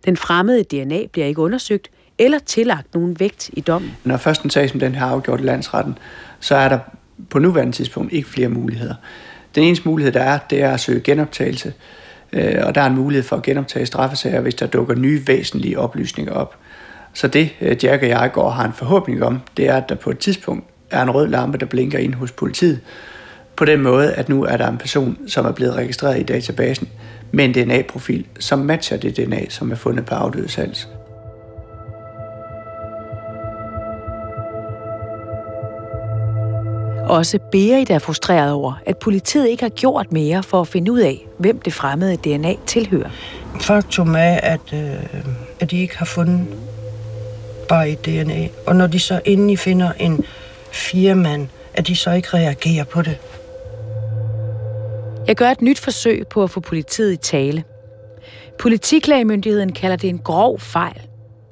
Den 0.06 0.18
fremmede 0.18 0.64
DNA 0.64 1.06
bliver 1.06 1.28
ikke 1.28 1.42
undersøgt 1.42 1.90
eller 2.18 2.40
tillagt 2.40 2.94
nogen 2.94 3.20
vægt 3.20 3.50
i 3.54 3.62
dommen. 3.62 3.92
Når 4.04 4.18
først 4.18 4.44
en 4.44 4.50
sag 4.50 4.70
som 4.70 4.80
den 4.80 4.96
her 4.96 5.06
afgjort 5.06 5.40
i 5.40 5.44
landsretten, 5.44 5.98
så 6.40 6.56
er 6.56 6.70
der 6.70 6.80
på 7.30 7.40
nuværende 7.40 7.74
tidspunkt 7.74 8.14
ikke 8.14 8.30
flere 8.30 8.50
muligheder. 8.50 8.96
Den 9.56 9.64
eneste 9.64 9.90
mulighed, 9.90 10.14
der 10.14 10.22
er, 10.22 10.40
det 10.50 10.62
er 10.62 10.72
at 10.72 10.80
søge 10.80 11.00
genoptagelse. 11.00 11.74
Øh, 12.34 12.56
og 12.64 12.76
der 12.76 12.82
er 12.82 12.86
en 12.86 12.96
mulighed 12.96 13.24
for 13.24 13.36
at 13.36 13.44
genoptage 13.44 13.86
straffesager, 13.86 14.42
hvis 14.42 14.56
der 14.56 14.68
dukker 14.68 14.96
nye 14.96 15.28
væsentlige 15.28 15.80
oplysninger 15.80 16.34
op. 16.34 16.56
Så 17.14 17.28
det, 17.28 17.50
øh, 17.62 17.78
Jack 17.84 18.04
og 18.04 18.10
jeg 18.10 18.32
går 18.34 18.50
har 18.50 18.66
en 18.66 18.74
forhåbning 18.74 19.24
om, 19.24 19.40
det 19.58 19.70
er, 19.70 19.78
at 19.78 19.90
der 19.90 19.96
på 19.96 20.10
et 20.10 20.20
tidspunkt 20.20 20.66
er 20.92 21.04
en 21.04 21.12
rød 21.12 21.28
lampe, 21.28 21.58
der 21.58 21.66
blinker 21.66 22.00
ind 22.00 22.14
hos 22.14 22.32
politiet. 22.32 22.80
På 23.56 23.66
den 23.66 23.82
måde, 23.82 24.14
at 24.14 24.30
nu 24.30 24.44
er 24.44 24.58
der 24.58 24.68
en 24.68 24.78
person, 24.78 25.18
som 25.28 25.46
er 25.46 25.52
blevet 25.52 25.74
registreret 25.74 26.20
i 26.20 26.24
databasen 26.24 26.90
med 27.32 27.46
en 27.46 27.54
DNA-profil, 27.54 28.26
som 28.40 28.60
matcher 28.60 28.98
det 28.98 29.18
DNA, 29.18 29.50
som 29.50 29.72
er 29.72 29.76
fundet 29.76 30.06
på 30.06 30.16
afdødes 30.16 30.56
hals. 30.56 30.88
Også 37.10 37.40
Berit 37.52 37.90
er 37.90 38.00
frustreret 38.00 38.52
over, 38.52 38.74
at 38.86 38.98
politiet 38.98 39.48
ikke 39.48 39.64
har 39.64 39.70
gjort 39.70 40.12
mere 40.12 40.44
for 40.44 40.62
at 40.62 40.68
finde 40.68 40.92
ud 40.92 41.00
af, 41.00 41.26
hvem 41.38 41.60
det 41.60 41.74
fremmede 41.74 42.16
DNA 42.16 42.54
tilhører. 42.66 43.10
Faktum 43.60 44.16
er, 44.16 44.40
at, 44.44 44.74
øh, 44.74 45.26
at 45.60 45.72
de 45.72 45.78
ikke 45.78 45.98
har 45.98 46.06
fundet 46.06 46.48
bare 47.70 47.90
et 47.90 48.06
DNA. 48.06 48.48
Og 48.68 48.76
når 48.76 48.88
de 48.88 49.00
så 49.00 49.22
endelig 49.26 49.60
finder 49.60 49.92
en 50.00 50.24
firmand, 50.72 51.48
at 51.74 51.88
de 51.88 51.96
så 51.96 52.12
ikke 52.12 52.28
reagerer 52.34 52.84
på 52.84 53.02
det. 53.02 53.18
Jeg 55.28 55.36
gør 55.36 55.50
et 55.52 55.62
nyt 55.62 55.80
forsøg 55.80 56.28
på 56.28 56.44
at 56.44 56.50
få 56.50 56.60
politiet 56.60 57.14
i 57.14 57.18
tale. 57.18 57.64
Politiklagemyndigheden 58.60 59.72
kalder 59.72 59.96
det 59.96 60.10
en 60.10 60.18
grov 60.20 60.60
fejl. 60.60 61.02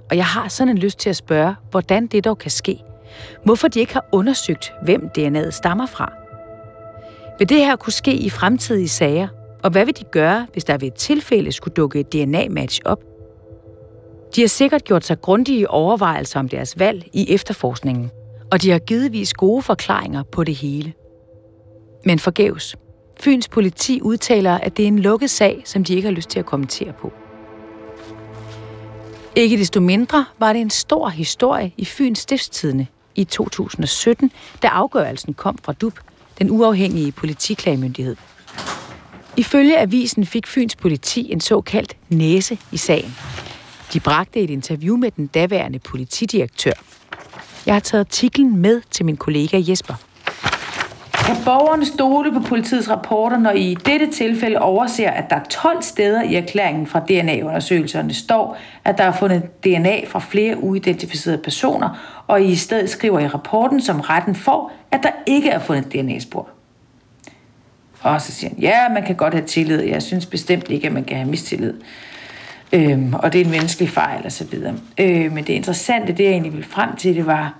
Og 0.10 0.18
jeg 0.18 0.26
har 0.26 0.48
sådan 0.48 0.70
en 0.70 0.78
lyst 0.78 1.00
til 1.00 1.10
at 1.10 1.16
spørge, 1.16 1.56
hvordan 1.72 2.08
det 2.08 2.26
dog 2.26 2.38
kan 2.38 2.52
ske. 2.52 2.78
Hvorfor 3.44 3.68
de 3.68 3.80
ikke 3.80 3.94
har 3.94 4.06
undersøgt, 4.12 4.74
hvem 4.82 5.10
DNA'et 5.18 5.50
stammer 5.50 5.86
fra. 5.86 6.14
Vil 7.40 7.50
det 7.50 7.58
her 7.58 7.76
kunne 7.76 7.94
ske 7.94 8.14
i 8.14 8.30
fremtidige 8.30 8.90
sager? 8.90 9.28
Og 9.64 9.72
hvad 9.72 9.86
vil 9.86 9.98
de 9.98 10.04
gøre, 10.04 10.48
hvis 10.54 10.64
der 10.64 10.78
ved 10.78 10.88
et 10.88 10.94
tilfælde 10.94 11.52
skulle 11.52 11.74
dukke 11.74 12.00
et 12.00 12.14
DNA-match 12.14 12.80
op? 12.86 13.04
De 14.36 14.42
har 14.42 14.48
sikkert 14.48 14.84
gjort 14.84 15.06
sig 15.06 15.22
grundige 15.22 15.70
overvejelser 15.70 16.40
om 16.40 16.50
deres 16.50 16.80
valg 16.80 17.08
i 17.14 17.34
efterforskningen, 17.34 18.12
og 18.52 18.62
de 18.62 18.72
har 18.72 18.80
givetvis 18.80 19.34
gode 19.34 19.62
forklaringer 19.62 20.24
på 20.24 20.44
det 20.44 20.56
hele. 20.56 20.94
Men 22.06 22.20
forgæves. 22.20 22.76
Fyns 23.20 23.48
politi 23.48 24.02
udtaler, 24.02 24.58
at 24.58 24.78
det 24.78 24.84
er 24.84 24.88
en 24.88 25.00
lukket 25.00 25.30
sag, 25.30 25.62
som 25.66 25.84
de 25.84 25.96
ikke 25.96 26.08
har 26.08 26.16
lyst 26.16 26.30
til 26.30 26.40
at 26.40 26.46
kommentere 26.46 26.94
på. 27.02 27.12
Ikke 29.36 29.58
desto 29.58 29.82
mindre 29.82 30.26
var 30.40 30.54
det 30.54 30.62
en 30.62 30.70
stor 30.70 31.10
historie 31.10 31.72
i 31.78 31.86
Fyns 31.86 32.20
Stiftstidende 32.20 32.88
i 33.16 33.24
2017, 33.24 34.32
da 34.62 34.68
afgørelsen 34.68 35.34
kom 35.34 35.58
fra 35.64 35.74
DUP, 35.74 36.00
den 36.40 36.52
uafhængige 36.52 37.12
politiklagemyndighed. 37.12 38.16
Ifølge 39.38 39.80
avisen 39.80 40.26
fik 40.26 40.48
Fyns 40.48 40.76
politi 40.76 41.32
en 41.32 41.42
såkaldt 41.42 41.98
næse 42.10 42.58
i 42.72 42.78
sagen. 42.78 43.16
De 43.94 44.00
bragte 44.00 44.40
et 44.40 44.50
interview 44.50 44.98
med 44.98 45.12
den 45.12 45.28
daværende 45.28 45.80
politidirektør. 45.80 46.72
Jeg 47.66 47.76
har 47.76 47.80
taget 47.80 48.00
artiklen 48.00 48.58
med 48.58 48.82
til 48.92 49.06
min 49.06 49.18
kollega 49.18 49.62
Jesper. 49.68 49.94
Kan 51.26 51.36
borgerne 51.46 51.86
stole 51.86 52.34
på 52.34 52.40
politiets 52.40 52.90
rapporter, 52.90 53.38
når 53.38 53.52
I 53.52 53.72
i 53.72 53.76
dette 53.76 54.12
tilfælde 54.12 54.60
overser, 54.60 55.10
at 55.10 55.30
der 55.30 55.40
12 55.50 55.82
steder 55.82 56.24
i 56.24 56.36
erklæringen 56.36 56.88
fra 56.88 57.00
DNA-undersøgelserne 57.00 58.14
står, 58.14 58.58
at 58.84 58.98
der 58.98 59.04
er 59.04 59.12
fundet 59.12 59.64
DNA 59.64 60.06
fra 60.08 60.20
flere 60.20 60.64
uidentificerede 60.64 61.38
personer, 61.38 62.24
og 62.28 62.42
I 62.42 62.46
i 62.46 62.56
stedet 62.56 62.90
skriver 62.90 63.20
i 63.20 63.28
rapporten, 63.28 63.82
som 63.82 64.00
retten 64.00 64.36
får, 64.36 64.72
at 64.92 65.04
der 65.04 65.10
ikke 65.26 65.50
er 65.50 65.60
fundet 65.60 65.94
DNA-spor? 65.94 66.50
Og 68.02 68.22
så 68.22 68.32
siger 68.32 68.50
han, 68.50 68.60
ja, 68.60 68.90
man 68.90 69.04
kan 69.04 69.16
godt 69.16 69.34
have 69.34 69.46
tillid. 69.46 69.82
Jeg 69.82 70.02
synes 70.02 70.26
bestemt 70.26 70.70
ikke, 70.70 70.88
at 70.88 70.94
man 70.94 71.04
kan 71.04 71.18
have 71.18 71.30
mistillid. 71.30 71.74
Øhm, 72.74 73.14
og 73.14 73.34
det 73.34 73.42
er 73.42 73.46
en 73.46 73.52
menneskelig 73.52 73.90
fejl, 73.90 74.26
og 74.26 74.32
så 74.32 74.46
videre. 74.46 74.74
Øh, 74.98 75.32
men 75.32 75.44
det 75.44 75.54
interessante, 75.54 76.14
det 76.14 76.24
jeg 76.24 76.32
egentlig 76.32 76.54
ville 76.54 76.68
frem 76.68 76.96
til, 76.96 77.16
det 77.16 77.26
var, 77.26 77.54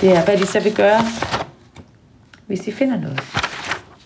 det 0.00 0.16
er, 0.16 0.24
hvad 0.24 0.36
de 0.36 0.46
så 0.46 0.60
vil 0.60 0.74
gøre, 0.74 1.00
hvis 2.46 2.60
de 2.60 2.72
finder 2.72 3.00
noget. 3.00 3.20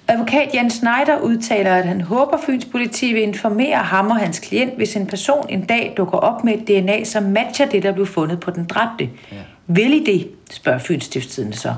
Advokat 0.08 0.54
Jan 0.54 0.70
Schneider 0.70 1.20
udtaler, 1.22 1.74
at 1.74 1.84
han 1.84 2.00
håber, 2.00 2.36
at 2.36 2.40
Fyns 2.46 2.64
politi 2.64 3.12
vil 3.12 3.22
informere 3.22 3.76
ham 3.76 4.06
og 4.06 4.16
hans 4.16 4.38
klient, 4.38 4.76
hvis 4.76 4.96
en 4.96 5.06
person 5.06 5.46
en 5.48 5.64
dag 5.64 5.94
dukker 5.96 6.18
op 6.18 6.44
med 6.44 6.54
et 6.54 6.68
DNA, 6.68 7.04
som 7.04 7.22
matcher 7.22 7.66
det, 7.66 7.82
der 7.82 7.92
blev 7.92 8.06
fundet 8.06 8.40
på 8.40 8.50
den 8.50 8.64
dræbte. 8.64 9.10
Ja. 9.32 9.36
Vil 9.66 9.92
I 9.92 10.04
det? 10.04 10.30
spørger 10.50 10.78
Fyns 10.78 11.04
stiftstidende 11.04 11.56
så. 11.56 11.74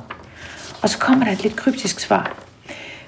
Og 0.83 0.89
så 0.89 0.99
kommer 0.99 1.25
der 1.25 1.33
et 1.33 1.43
lidt 1.43 1.57
kryptisk 1.57 2.01
svar. 2.01 2.37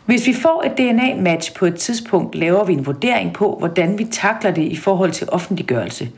Hvis 0.05 0.27
vi 0.27 0.35
får 0.35 0.63
et 0.67 0.79
DNA-match 0.79 1.55
på 1.55 1.67
et 1.67 1.75
tidspunkt, 1.75 2.35
laver 2.35 2.65
vi 2.65 2.73
en 2.73 2.87
vurdering 2.87 3.33
på, 3.33 3.57
hvordan 3.59 3.99
vi 3.99 4.05
takler 4.05 4.51
det 4.51 4.63
i 4.63 4.77
forhold 4.77 5.13
til 5.13 5.29
offentliggørelse. 5.33 6.09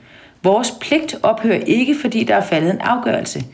Vores 0.44 0.72
pligt 0.80 1.16
ophører 1.22 1.60
ikke, 1.66 1.96
fordi 2.00 2.24
der 2.24 2.34
er 2.36 2.44
faldet 2.44 2.70
en 2.70 2.80
afgørelse. 2.80 3.44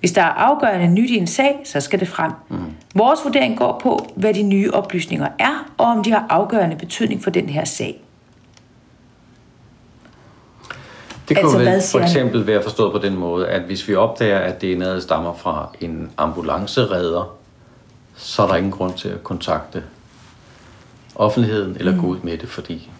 Hvis 0.00 0.12
der 0.12 0.22
er 0.22 0.32
afgørende 0.32 0.88
nyt 0.88 1.10
i 1.10 1.16
en 1.16 1.26
sag, 1.26 1.60
så 1.64 1.80
skal 1.80 2.00
det 2.00 2.08
frem. 2.08 2.32
Mm. 2.48 2.58
Vores 2.94 3.20
vurdering 3.24 3.58
går 3.58 3.80
på, 3.82 4.06
hvad 4.16 4.34
de 4.34 4.42
nye 4.42 4.70
oplysninger 4.70 5.28
er, 5.38 5.72
og 5.78 5.86
om 5.86 6.02
de 6.02 6.10
har 6.10 6.26
afgørende 6.30 6.76
betydning 6.76 7.22
for 7.22 7.30
den 7.30 7.48
her 7.48 7.64
sag. 7.64 8.02
Det 11.28 11.40
kunne 11.40 11.68
altså, 11.68 11.70
vel 11.70 11.82
for 11.92 12.08
eksempel 12.08 12.46
være 12.46 12.62
forstået 12.62 12.92
på 12.92 12.98
den 12.98 13.16
måde, 13.16 13.48
at 13.48 13.62
hvis 13.62 13.88
vi 13.88 13.94
opdager, 13.94 14.38
at 14.38 14.64
DNA'et 14.64 15.00
stammer 15.00 15.34
fra 15.34 15.68
en 15.80 16.10
ambulanceredder, 16.16 17.34
så 18.16 18.42
er 18.42 18.46
der 18.46 18.56
ingen 18.56 18.72
grund 18.72 18.94
til 18.94 19.08
at 19.08 19.24
kontakte 19.24 19.82
offentligheden 21.14 21.76
eller 21.78 21.92
mm. 21.92 22.00
gå 22.00 22.06
ud 22.06 22.18
med 22.22 22.38
det, 22.38 22.48
fordi 22.48 22.90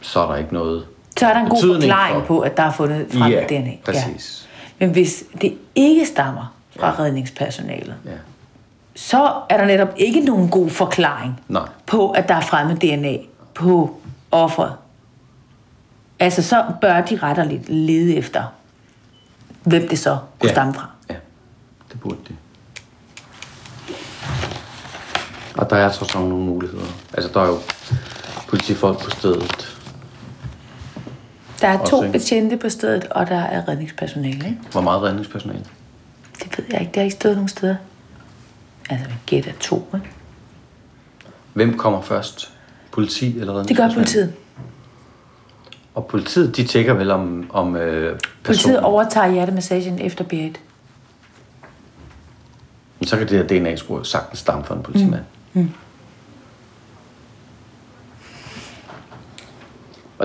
så 0.00 0.20
er 0.20 0.26
der 0.26 0.36
ikke 0.36 0.54
noget 0.54 0.86
så 1.18 1.26
er 1.26 1.32
der 1.32 1.40
en 1.40 1.48
god 1.48 1.80
forklaring 1.80 2.16
for... 2.16 2.26
på, 2.26 2.40
at 2.40 2.56
der 2.56 2.62
er 2.62 2.72
fundet 2.72 3.06
frem 3.10 3.32
ja, 3.32 3.44
DNA. 3.44 3.72
Præcis. 3.84 4.48
Ja. 4.80 4.86
Men 4.86 4.92
hvis 4.92 5.24
det 5.40 5.58
ikke 5.74 6.06
stammer 6.06 6.54
fra 6.78 6.86
ja. 6.86 6.98
redningspersonalet, 6.98 7.94
ja. 8.04 8.10
så 8.94 9.32
er 9.48 9.56
der 9.56 9.64
netop 9.64 9.88
ikke 9.96 10.20
nogen 10.20 10.48
god 10.48 10.70
forklaring 10.70 11.40
Nej. 11.48 11.68
på, 11.86 12.10
at 12.10 12.28
der 12.28 12.34
er 12.34 12.40
fremmed 12.40 12.76
DNA 12.76 13.16
på 13.54 14.00
offeret. 14.30 14.72
Altså, 16.18 16.42
så 16.42 16.64
bør 16.80 17.00
de 17.00 17.18
retterligt 17.22 17.68
lede 17.68 18.16
efter, 18.16 18.42
hvem 19.64 19.88
det 19.88 19.98
så 19.98 20.18
kunne 20.38 20.48
ja. 20.48 20.54
stamme 20.54 20.74
fra. 20.74 20.90
Ja, 21.10 21.14
det 21.92 22.00
burde 22.00 22.18
det. 22.28 22.36
Og 25.56 25.70
der 25.70 25.76
er 25.76 25.92
trods 25.92 26.14
alt 26.14 26.24
nogle 26.24 26.44
muligheder. 26.44 26.86
Altså, 27.12 27.30
der 27.34 27.40
er 27.40 27.46
jo 27.46 27.58
politifolk 28.48 29.04
på 29.04 29.10
stedet, 29.10 29.75
der 31.60 31.68
er 31.68 31.84
to 31.84 32.10
betjente 32.12 32.56
på 32.56 32.68
stedet, 32.68 33.04
og 33.04 33.26
der 33.26 33.36
er 33.40 33.68
redningspersonale, 33.68 34.36
ikke? 34.36 34.58
Hvor 34.72 34.80
meget 34.80 35.02
redningspersonale? 35.02 35.64
Det 36.38 36.58
ved 36.58 36.64
jeg 36.70 36.80
ikke. 36.80 36.90
Det 36.90 36.96
har 36.96 37.02
ikke 37.02 37.16
stået 37.16 37.34
nogen 37.34 37.48
steder. 37.48 37.76
Altså, 38.90 39.08
vi 39.08 39.14
gætter 39.26 39.52
to, 39.60 39.88
ikke? 39.94 40.06
Hvem 41.54 41.78
kommer 41.78 42.00
først? 42.00 42.52
Politi 42.92 43.38
eller 43.38 43.62
Det 43.62 43.76
gør 43.76 43.92
politiet. 43.94 44.34
Og 45.94 46.06
politiet, 46.06 46.56
de 46.56 46.64
tjekker 46.64 46.94
vel 46.94 47.10
om, 47.10 47.50
om 47.52 47.76
øh, 47.76 48.18
Politiet 48.44 48.80
overtager 48.80 49.32
hjertemassagen 49.32 49.98
efter 49.98 50.24
Berit. 50.24 50.60
Så 53.02 53.16
kan 53.16 53.28
det 53.28 53.38
her 53.50 53.60
DNA-spor 53.60 54.02
sagtens 54.02 54.38
stamme 54.38 54.64
for 54.64 54.74
en 54.74 54.82
politimand. 54.82 55.22
Mm. 55.52 55.60
Mm. 55.62 55.70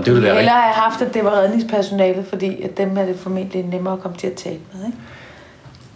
Og 0.02 0.06
det 0.06 0.14
ville 0.14 0.28
være 0.28 0.40
Eller 0.40 0.52
have 0.52 0.74
haft, 0.74 1.02
at 1.02 1.14
det 1.14 1.24
var 1.24 1.32
redningspersonalet, 1.32 2.26
fordi 2.26 2.62
at 2.62 2.78
dem 2.78 2.98
er 2.98 3.06
det 3.06 3.20
formentlig 3.20 3.66
nemmere 3.66 3.94
at 3.94 4.00
komme 4.00 4.18
til 4.18 4.28
at 4.28 4.34
tale 4.34 4.60
med, 4.74 4.86
ikke? 4.86 4.98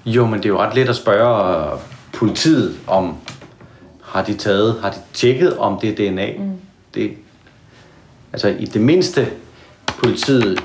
Jo, 0.06 0.26
men 0.26 0.40
det 0.40 0.46
er 0.46 0.50
jo 0.50 0.60
ret 0.60 0.76
let 0.76 0.90
at 0.90 0.96
spørge 0.96 1.80
politiet 2.14 2.76
om, 2.88 3.16
har 4.04 4.24
de 4.24 4.34
taget, 4.34 4.80
har 4.82 4.90
de 4.90 4.98
tjekket, 5.14 5.58
om 5.58 5.80
det 5.80 5.90
er 5.90 6.12
DNA? 6.12 6.32
Mm. 6.38 6.52
Det, 6.94 7.12
altså 8.34 8.48
i 8.48 8.66
det 8.66 8.82
mindste, 8.82 9.28
politiet 9.86 10.60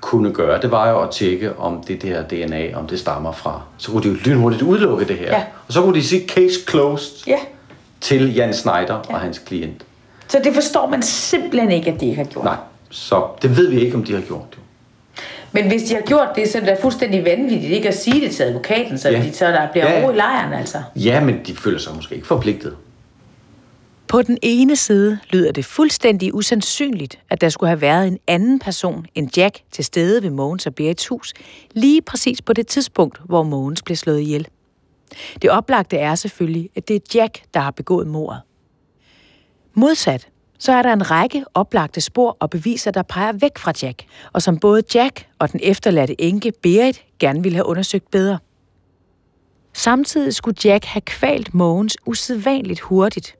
kunne 0.00 0.32
gøre, 0.32 0.60
det 0.60 0.70
var 0.70 0.90
jo 0.90 1.02
at 1.02 1.10
tjekke, 1.10 1.58
om 1.58 1.84
det 1.88 2.02
der 2.02 2.22
DNA, 2.22 2.78
om 2.78 2.86
det 2.86 2.98
stammer 2.98 3.32
fra. 3.32 3.62
Så 3.76 3.90
kunne 3.90 4.02
de 4.02 4.08
jo 4.08 4.14
lynhurtigt 4.24 4.62
udelukke 4.62 5.04
det 5.04 5.16
her. 5.16 5.28
Ja. 5.28 5.44
Og 5.66 5.72
så 5.72 5.82
kunne 5.82 5.94
de 5.94 6.04
sige 6.04 6.28
case 6.28 6.60
closed 6.70 7.26
ja. 7.26 7.38
til 8.00 8.34
Jan 8.34 8.54
Schneider 8.54 9.02
ja. 9.08 9.14
og 9.14 9.20
hans 9.20 9.38
klient. 9.38 9.85
Så 10.28 10.40
det 10.44 10.54
forstår 10.54 10.90
man 10.90 11.02
simpelthen 11.02 11.70
ikke, 11.70 11.90
at 11.90 12.00
de 12.00 12.06
ikke 12.06 12.16
har 12.16 12.30
gjort? 12.30 12.44
Nej, 12.44 12.56
så 12.90 13.26
det 13.42 13.56
ved 13.56 13.70
vi 13.70 13.80
ikke, 13.80 13.96
om 13.96 14.04
de 14.04 14.14
har 14.14 14.20
gjort 14.20 14.46
det. 14.50 14.58
Men 15.52 15.68
hvis 15.68 15.82
de 15.82 15.94
har 15.94 16.02
gjort 16.02 16.28
det, 16.36 16.48
så 16.48 16.58
er 16.58 16.64
det 16.64 16.78
fuldstændig 16.80 17.24
vanvittigt 17.24 17.72
ikke 17.72 17.88
at 17.88 17.98
sige 17.98 18.20
det 18.20 18.30
til 18.30 18.42
advokaten, 18.42 18.98
så, 18.98 19.10
ja. 19.10 19.22
de, 19.22 19.32
så 19.32 19.46
der 19.46 19.68
bliver 19.72 19.92
ja. 19.92 20.06
ro 20.06 20.10
i 20.10 20.16
lejren 20.16 20.52
altså. 20.52 20.82
Ja, 20.96 21.20
men 21.20 21.40
de 21.46 21.56
føler 21.56 21.78
sig 21.78 21.94
måske 21.94 22.14
ikke 22.14 22.26
forpligtet. 22.26 22.76
På 24.08 24.22
den 24.22 24.38
ene 24.42 24.76
side 24.76 25.18
lyder 25.30 25.52
det 25.52 25.64
fuldstændig 25.64 26.34
usandsynligt, 26.34 27.18
at 27.30 27.40
der 27.40 27.48
skulle 27.48 27.68
have 27.68 27.80
været 27.80 28.06
en 28.06 28.18
anden 28.26 28.58
person 28.58 29.06
end 29.14 29.36
Jack 29.36 29.58
til 29.72 29.84
stede 29.84 30.22
ved 30.22 30.30
Mogens 30.30 30.66
og 30.66 30.74
Berits 30.74 31.06
hus, 31.08 31.34
lige 31.72 32.02
præcis 32.02 32.42
på 32.42 32.52
det 32.52 32.66
tidspunkt, 32.66 33.20
hvor 33.24 33.42
Mogens 33.42 33.82
blev 33.82 33.96
slået 33.96 34.20
ihjel. 34.20 34.48
Det 35.42 35.50
oplagte 35.50 35.96
er 35.96 36.14
selvfølgelig, 36.14 36.70
at 36.76 36.88
det 36.88 36.96
er 36.96 37.00
Jack, 37.14 37.42
der 37.54 37.60
har 37.60 37.70
begået 37.70 38.06
mordet. 38.06 38.40
Modsat, 39.78 40.28
så 40.58 40.72
er 40.72 40.82
der 40.82 40.92
en 40.92 41.10
række 41.10 41.44
oplagte 41.54 42.00
spor 42.00 42.36
og 42.40 42.50
beviser, 42.50 42.90
der 42.90 43.02
peger 43.02 43.32
væk 43.32 43.58
fra 43.58 43.72
Jack, 43.82 44.04
og 44.32 44.42
som 44.42 44.58
både 44.58 44.82
Jack 44.94 45.26
og 45.38 45.52
den 45.52 45.60
efterladte 45.62 46.20
enke 46.20 46.52
Berit 46.62 47.04
gerne 47.18 47.42
ville 47.42 47.56
have 47.56 47.66
undersøgt 47.66 48.10
bedre. 48.10 48.38
Samtidig 49.72 50.34
skulle 50.34 50.56
Jack 50.64 50.84
have 50.84 51.00
kvalt 51.00 51.54
Mogens 51.54 51.96
usædvanligt 52.06 52.80
hurtigt, 52.80 53.36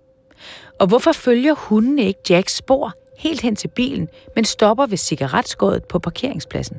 og 0.80 0.86
hvorfor 0.86 1.12
følger 1.12 1.54
hunden 1.54 1.98
ikke 1.98 2.20
Jacks 2.30 2.56
spor 2.56 2.92
helt 3.18 3.40
hen 3.40 3.56
til 3.56 3.68
bilen, 3.68 4.08
men 4.34 4.44
stopper 4.44 4.86
ved 4.86 4.96
cigaretskåret 4.96 5.84
på 5.84 5.98
parkeringspladsen? 5.98 6.76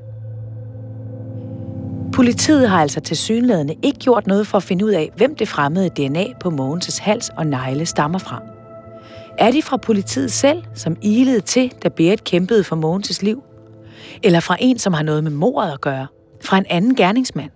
Politiet 2.13 2.69
har 2.69 2.81
altså 2.81 2.99
til 2.99 3.17
synlædende 3.17 3.75
ikke 3.83 3.99
gjort 3.99 4.27
noget 4.27 4.47
for 4.47 4.57
at 4.57 4.63
finde 4.63 4.85
ud 4.85 4.91
af, 4.91 5.11
hvem 5.15 5.35
det 5.35 5.47
fremmede 5.47 5.89
DNA 5.89 6.25
på 6.39 6.49
Mogens' 6.49 7.01
hals 7.01 7.29
og 7.29 7.47
negle 7.47 7.85
stammer 7.85 8.19
fra. 8.19 8.56
Er 9.37 9.51
de 9.51 9.61
fra 9.61 9.77
politiet 9.77 10.31
selv, 10.31 10.63
som 10.73 10.97
ilede 11.01 11.41
til, 11.41 11.73
da 11.83 11.89
Berit 11.89 12.23
kæmpede 12.23 12.63
for 12.63 12.75
Mogens' 12.75 13.23
liv? 13.23 13.43
Eller 14.23 14.39
fra 14.39 14.57
en, 14.59 14.79
som 14.79 14.93
har 14.93 15.03
noget 15.03 15.23
med 15.23 15.31
mordet 15.31 15.71
at 15.71 15.81
gøre? 15.81 16.07
Fra 16.43 16.57
en 16.57 16.65
anden 16.69 16.95
gerningsmand? 16.95 17.51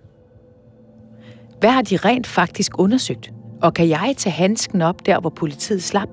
Hvad 1.60 1.70
har 1.70 1.82
de 1.82 1.96
rent 1.96 2.26
faktisk 2.26 2.78
undersøgt? 2.78 3.32
Og 3.62 3.74
kan 3.74 3.88
jeg 3.88 4.14
tage 4.16 4.32
handsken 4.32 4.82
op 4.82 5.06
der, 5.06 5.20
hvor 5.20 5.30
politiet 5.30 5.82
slap? 5.82 6.08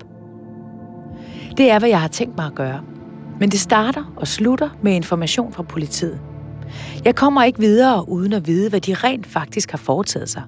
Det 1.56 1.70
er, 1.70 1.78
hvad 1.78 1.88
jeg 1.88 2.00
har 2.00 2.08
tænkt 2.08 2.36
mig 2.36 2.46
at 2.46 2.54
gøre. 2.54 2.80
Men 3.40 3.50
det 3.50 3.60
starter 3.60 4.12
og 4.16 4.28
slutter 4.28 4.68
med 4.82 4.92
information 4.92 5.52
fra 5.52 5.62
politiet. 5.62 6.20
Jeg 7.04 7.14
kommer 7.14 7.44
ikke 7.44 7.58
videre 7.58 8.08
uden 8.08 8.32
at 8.32 8.46
vide, 8.46 8.70
hvad 8.70 8.80
de 8.80 8.94
rent 8.94 9.26
faktisk 9.26 9.70
har 9.70 9.78
foretaget 9.78 10.28
sig. 10.28 10.42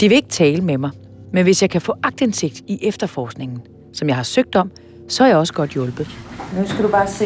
De 0.00 0.08
vil 0.08 0.16
ikke 0.16 0.28
tale 0.28 0.62
med 0.62 0.78
mig, 0.78 0.90
men 1.32 1.42
hvis 1.42 1.62
jeg 1.62 1.70
kan 1.70 1.80
få 1.80 1.94
agtindsigt 2.02 2.62
i 2.66 2.78
efterforskningen, 2.82 3.62
som 3.92 4.08
jeg 4.08 4.16
har 4.16 4.22
søgt 4.22 4.56
om, 4.56 4.70
så 5.08 5.24
er 5.24 5.28
jeg 5.28 5.36
også 5.36 5.52
godt 5.52 5.70
hjulpet. 5.70 6.08
Nu 6.58 6.66
skal 6.66 6.84
du 6.84 6.88
bare 6.88 7.08
se, 7.08 7.24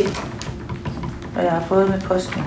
hvad 1.33 1.43
jeg 1.43 1.53
har 1.53 1.65
fået 1.67 1.91
med 1.91 2.01
posten. 2.01 2.43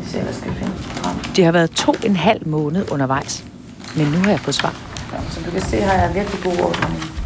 Hvis 0.00 0.14
jeg 0.14 0.34
skal 0.34 0.52
finde 0.52 0.72
frem. 0.72 1.34
Det 1.36 1.44
har 1.44 1.52
været 1.52 1.70
to 1.70 1.94
en 2.04 2.16
halv 2.16 2.48
måned 2.48 2.92
undervejs, 2.92 3.44
men 3.96 4.06
nu 4.06 4.18
har 4.18 4.30
jeg 4.30 4.40
fået 4.40 4.54
svar. 4.54 4.74
Ja, 5.12 5.30
som 5.30 5.42
du 5.42 5.50
kan 5.50 5.60
se, 5.60 5.80
har 5.80 6.06
jeg 6.06 6.14
virkelig 6.14 6.42
god 6.42 6.64
orden 6.64 6.92
i 6.96 7.20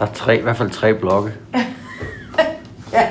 der 0.00 0.06
er 0.06 0.12
tre, 0.12 0.38
i 0.38 0.42
hvert 0.42 0.56
fald 0.56 0.70
tre 0.70 0.94
blokke. 0.94 1.32
ja. 2.92 3.08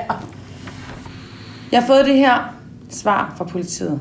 Jeg 1.72 1.80
har 1.80 1.88
fået 1.88 2.06
det 2.06 2.16
her 2.16 2.54
svar 2.90 3.34
fra 3.38 3.44
politiet. 3.46 4.00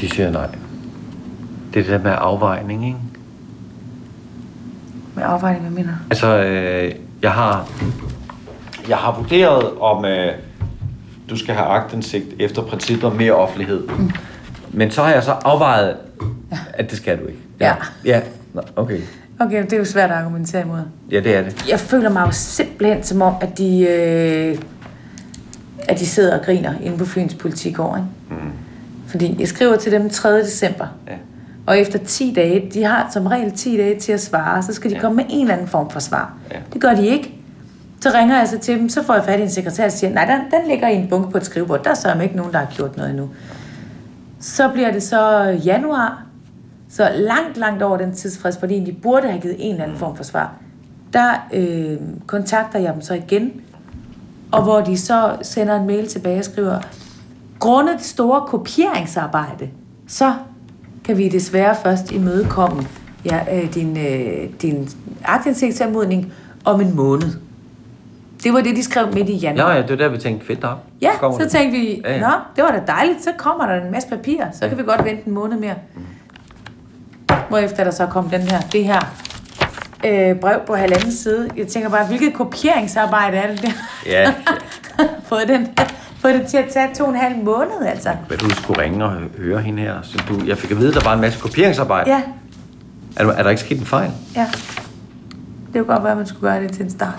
De 0.00 0.08
siger 0.08 0.30
nej. 0.30 0.63
Det 1.74 1.80
er 1.80 1.84
det 1.84 1.92
der 1.92 1.98
med 1.98 2.16
afvejning, 2.18 2.86
ikke? 2.86 2.98
Med 5.14 5.22
afvejning, 5.26 5.62
hvad 5.64 5.84
mener 5.84 5.92
Altså, 6.10 6.44
øh, 6.44 6.94
jeg 7.22 7.32
har... 7.32 7.70
Jeg 8.88 8.96
har 8.96 9.16
vurderet, 9.16 9.78
om 9.80 10.04
øh, 10.04 10.32
du 11.30 11.36
skal 11.36 11.54
have 11.54 11.66
agtindsigt 11.66 12.26
efter 12.38 12.62
princippet 12.62 13.04
om 13.04 13.16
mere 13.16 13.32
offentlighed. 13.32 13.88
Mm. 13.88 14.10
Men 14.72 14.90
så 14.90 15.02
har 15.02 15.10
jeg 15.10 15.22
så 15.22 15.30
afvejet, 15.30 15.96
ja. 16.52 16.58
at 16.74 16.90
det 16.90 16.98
skal 16.98 17.18
du 17.18 17.26
ikke. 17.26 17.40
Ja. 17.60 17.74
Ja, 18.04 18.20
ja. 18.54 18.60
okay. 18.76 19.00
Okay, 19.40 19.62
det 19.62 19.72
er 19.72 19.76
jo 19.76 19.84
svært 19.84 20.10
at 20.10 20.16
argumentere 20.16 20.62
imod. 20.62 20.80
Ja, 21.10 21.20
det 21.20 21.36
er 21.36 21.42
det. 21.42 21.68
Jeg 21.68 21.80
føler 21.80 22.10
mig 22.10 22.26
jo 22.26 22.30
simpelthen 22.32 23.02
som 23.02 23.22
om, 23.22 23.34
at 23.40 23.58
de, 23.58 23.86
øh, 23.88 24.58
at 25.78 25.98
de 25.98 26.06
sidder 26.06 26.38
og 26.38 26.44
griner 26.44 26.74
inde 26.82 26.98
på 26.98 27.04
Fyns 27.04 27.34
politikår, 27.34 27.96
ikke? 27.96 28.42
Mm. 28.44 28.52
Fordi 29.06 29.36
jeg 29.38 29.48
skriver 29.48 29.76
til 29.76 29.92
dem 29.92 30.10
3. 30.10 30.38
december. 30.38 30.86
Ja. 31.06 31.12
Og 31.66 31.78
efter 31.78 31.98
10 31.98 32.32
dage, 32.36 32.70
de 32.74 32.84
har 32.84 33.08
som 33.12 33.26
regel 33.26 33.52
10 33.52 33.76
dage 33.76 34.00
til 34.00 34.12
at 34.12 34.20
svare, 34.20 34.62
så 34.62 34.72
skal 34.72 34.90
de 34.90 34.94
ja. 34.94 35.00
komme 35.00 35.16
med 35.16 35.24
en 35.28 35.40
eller 35.40 35.54
anden 35.54 35.68
form 35.68 35.90
for 35.90 36.00
svar. 36.00 36.34
Ja. 36.52 36.58
Det 36.72 36.80
gør 36.80 36.94
de 36.94 37.06
ikke. 37.06 37.34
Så 38.00 38.10
ringer 38.14 38.38
jeg 38.38 38.48
så 38.48 38.58
til 38.58 38.78
dem, 38.78 38.88
så 38.88 39.02
får 39.02 39.14
jeg 39.14 39.24
fat 39.24 39.40
i 39.40 39.42
en 39.42 39.50
sekretær 39.50 39.84
og 39.84 39.92
siger, 39.92 40.14
nej, 40.14 40.24
den, 40.24 40.60
den 40.60 40.68
ligger 40.68 40.88
i 40.88 40.94
en 40.94 41.08
bunke 41.08 41.30
på 41.30 41.36
et 41.36 41.44
skrivebord. 41.44 41.84
Der 41.84 42.06
er 42.06 42.20
ikke 42.20 42.36
nogen, 42.36 42.52
der 42.52 42.58
har 42.58 42.66
gjort 42.76 42.96
noget 42.96 43.10
endnu. 43.10 43.30
Så 44.40 44.68
bliver 44.68 44.92
det 44.92 45.02
så 45.02 45.42
januar, 45.64 46.22
så 46.88 47.10
langt, 47.14 47.56
langt 47.56 47.82
over 47.82 47.96
den 47.96 48.14
tidsfrist, 48.14 48.60
fordi 48.60 48.84
de 48.84 48.92
burde 48.92 49.28
have 49.28 49.40
givet 49.40 49.56
en 49.58 49.70
eller 49.70 49.84
anden 49.84 49.98
form 49.98 50.16
for 50.16 50.24
svar, 50.24 50.52
der 51.12 51.48
øh, 51.52 51.98
kontakter 52.26 52.78
jeg 52.78 52.94
dem 52.94 53.02
så 53.02 53.14
igen, 53.14 53.52
og 54.52 54.62
hvor 54.62 54.80
de 54.80 54.98
så 54.98 55.36
sender 55.42 55.76
en 55.80 55.86
mail 55.86 56.08
tilbage 56.08 56.38
og 56.38 56.44
skriver, 56.44 56.80
grundet 57.58 57.94
det 57.98 58.04
store 58.04 58.40
kopieringsarbejde, 58.46 59.68
så 60.08 60.34
kan 61.04 61.18
vi 61.18 61.28
desværre 61.28 61.76
først 61.82 62.12
imødekomme 62.12 62.86
ja, 63.24 63.40
øh, 63.52 63.74
din, 63.74 63.96
øh, 63.96 64.48
din 64.62 64.88
aktindsigtsanmodning 65.24 66.32
om 66.64 66.80
en 66.80 66.96
måned. 66.96 67.28
Det 68.44 68.52
var 68.52 68.60
det, 68.60 68.76
de 68.76 68.82
skrev 68.82 69.14
midt 69.14 69.28
i 69.28 69.36
januar. 69.36 69.70
Ja, 69.70 69.76
ja, 69.76 69.82
det 69.82 69.90
var 69.90 69.96
der, 69.96 70.08
vi 70.08 70.18
tænkte, 70.18 70.46
fedt 70.46 70.64
op. 70.64 70.78
Ja, 71.00 71.10
så, 71.20 71.36
så 71.40 71.48
tænkte 71.48 71.78
vi, 71.78 72.00
ja, 72.04 72.12
ja. 72.12 72.20
nå, 72.20 72.32
det 72.56 72.64
var 72.64 72.70
da 72.70 72.82
dejligt, 72.86 73.24
så 73.24 73.30
kommer 73.38 73.66
der 73.66 73.84
en 73.84 73.90
masse 73.90 74.08
papir, 74.08 74.44
så 74.52 74.58
ja. 74.62 74.68
kan 74.68 74.78
vi 74.78 74.82
godt 74.82 75.04
vente 75.04 75.22
en 75.26 75.32
måned 75.32 75.58
mere. 75.58 75.74
Mm. 75.94 76.02
Hvorefter 77.48 77.84
der 77.84 77.90
så 77.90 78.06
kom 78.06 78.30
den 78.30 78.40
her, 78.40 78.60
det 78.60 78.84
her 78.84 79.00
øh, 80.04 80.36
brev 80.36 80.60
på 80.66 80.74
halvanden 80.74 81.12
side. 81.12 81.50
Jeg 81.56 81.66
tænker 81.66 81.88
bare, 81.88 82.06
hvilket 82.06 82.34
kopieringsarbejde 82.34 83.36
er 83.36 83.50
det 83.50 83.62
der? 83.62 83.72
Ja. 84.06 84.34
fået, 85.28 85.48
den, 85.48 85.68
fået 86.24 86.34
det 86.34 86.46
til 86.46 86.56
at 86.56 86.72
tage 86.72 86.94
to 86.94 87.04
og 87.04 87.10
en 87.10 87.16
halv 87.16 87.44
måned, 87.44 87.86
altså. 87.86 88.16
Hvad 88.28 88.38
du 88.38 88.50
skulle 88.50 88.82
ringe 88.82 89.04
og 89.04 89.12
høre 89.36 89.60
hende 89.60 89.82
her. 89.82 90.02
Så 90.02 90.24
du, 90.28 90.40
jeg 90.46 90.58
fik 90.58 90.70
at 90.70 90.78
vide, 90.78 90.88
at 90.88 90.94
der 90.94 91.04
var 91.04 91.14
en 91.14 91.20
masse 91.20 91.40
kopieringsarbejde. 91.40 92.10
Ja. 92.10 92.22
Er, 93.16 93.26
er 93.26 93.42
der 93.42 93.50
ikke 93.50 93.62
sket 93.62 93.78
en 93.78 93.86
fejl? 93.86 94.10
Ja. 94.36 94.50
Det 95.66 95.72
kunne 95.72 95.84
godt 95.84 96.02
være, 96.02 96.12
at 96.12 96.16
man 96.16 96.26
skulle 96.26 96.50
gøre 96.50 96.62
det 96.62 96.72
til 96.72 96.84
en 96.84 96.90
start. 96.90 97.14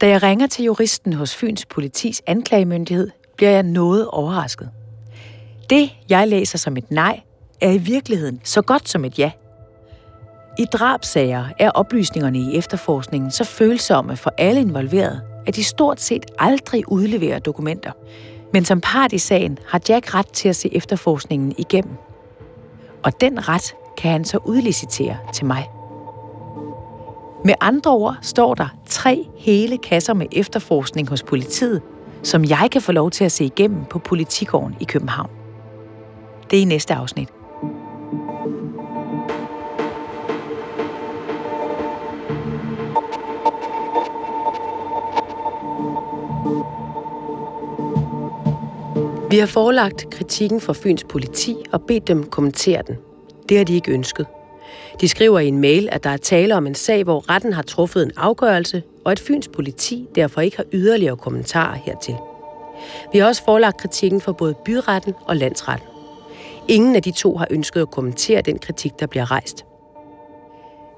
Da 0.00 0.08
jeg 0.08 0.22
ringer 0.22 0.46
til 0.46 0.64
juristen 0.64 1.12
hos 1.12 1.36
Fyns 1.36 1.66
politis 1.66 2.22
anklagemyndighed, 2.26 3.10
bliver 3.36 3.50
jeg 3.50 3.62
noget 3.62 4.06
overrasket. 4.06 4.70
Det, 5.70 5.90
jeg 6.08 6.28
læser 6.28 6.58
som 6.58 6.76
et 6.76 6.90
nej, 6.90 7.20
er 7.60 7.70
i 7.70 7.78
virkeligheden 7.78 8.40
så 8.44 8.62
godt 8.62 8.88
som 8.88 9.04
et 9.04 9.18
ja. 9.18 9.30
I 10.58 10.64
drabsager 10.64 11.44
er 11.58 11.70
oplysningerne 11.70 12.38
i 12.38 12.56
efterforskningen 12.56 13.30
så 13.30 13.44
følsomme 13.44 14.16
for 14.16 14.32
alle 14.38 14.60
involverede, 14.60 15.20
at 15.46 15.56
de 15.56 15.64
stort 15.64 16.00
set 16.00 16.26
aldrig 16.38 16.92
udleverer 16.92 17.38
dokumenter. 17.38 17.92
Men 18.52 18.64
som 18.64 18.80
part 18.80 19.12
i 19.12 19.18
sagen 19.18 19.58
har 19.66 19.80
Jack 19.88 20.14
ret 20.14 20.28
til 20.28 20.48
at 20.48 20.56
se 20.56 20.74
efterforskningen 20.74 21.54
igennem. 21.58 21.94
Og 23.02 23.20
den 23.20 23.48
ret 23.48 23.74
kan 23.96 24.10
han 24.10 24.24
så 24.24 24.38
udlicitere 24.44 25.16
til 25.32 25.46
mig. 25.46 25.70
Med 27.44 27.54
andre 27.60 27.90
ord 27.90 28.16
står 28.22 28.54
der 28.54 28.68
tre 28.88 29.26
hele 29.36 29.78
kasser 29.78 30.14
med 30.14 30.26
efterforskning 30.32 31.08
hos 31.08 31.22
politiet, 31.22 31.82
som 32.22 32.44
jeg 32.44 32.68
kan 32.72 32.82
få 32.82 32.92
lov 32.92 33.10
til 33.10 33.24
at 33.24 33.32
se 33.32 33.44
igennem 33.44 33.84
på 33.84 33.98
Politigården 33.98 34.76
i 34.80 34.84
København. 34.84 35.30
Det 36.50 36.56
er 36.56 36.60
i 36.60 36.64
næste 36.64 36.94
afsnit. 36.94 37.28
Vi 49.30 49.38
har 49.38 49.46
forelagt 49.46 50.10
kritikken 50.10 50.60
fra 50.60 50.72
Fyns 50.72 51.04
politi 51.04 51.56
og 51.72 51.82
bedt 51.82 52.08
dem 52.08 52.24
kommentere 52.24 52.82
den. 52.86 52.96
Det 53.48 53.56
har 53.56 53.64
de 53.64 53.74
ikke 53.74 53.92
ønsket. 53.92 54.26
De 55.00 55.08
skriver 55.08 55.38
i 55.38 55.48
en 55.48 55.58
mail, 55.58 55.88
at 55.92 56.04
der 56.04 56.10
er 56.10 56.16
tale 56.16 56.56
om 56.56 56.66
en 56.66 56.74
sag, 56.74 57.04
hvor 57.04 57.30
retten 57.30 57.52
har 57.52 57.62
truffet 57.62 58.02
en 58.02 58.12
afgørelse, 58.16 58.82
og 59.04 59.12
at 59.12 59.20
Fyns 59.20 59.48
politi 59.48 60.08
derfor 60.14 60.40
ikke 60.40 60.56
har 60.56 60.64
yderligere 60.72 61.16
kommentarer 61.16 61.74
hertil. 61.74 62.14
Vi 63.12 63.18
har 63.18 63.26
også 63.26 63.44
forelagt 63.44 63.76
kritikken 63.76 64.20
for 64.20 64.32
både 64.32 64.54
byretten 64.64 65.14
og 65.24 65.36
landsretten. 65.36 65.88
Ingen 66.68 66.96
af 66.96 67.02
de 67.02 67.10
to 67.10 67.36
har 67.36 67.46
ønsket 67.50 67.80
at 67.80 67.90
kommentere 67.90 68.40
den 68.40 68.58
kritik, 68.58 68.92
der 69.00 69.06
bliver 69.06 69.30
rejst. 69.30 69.64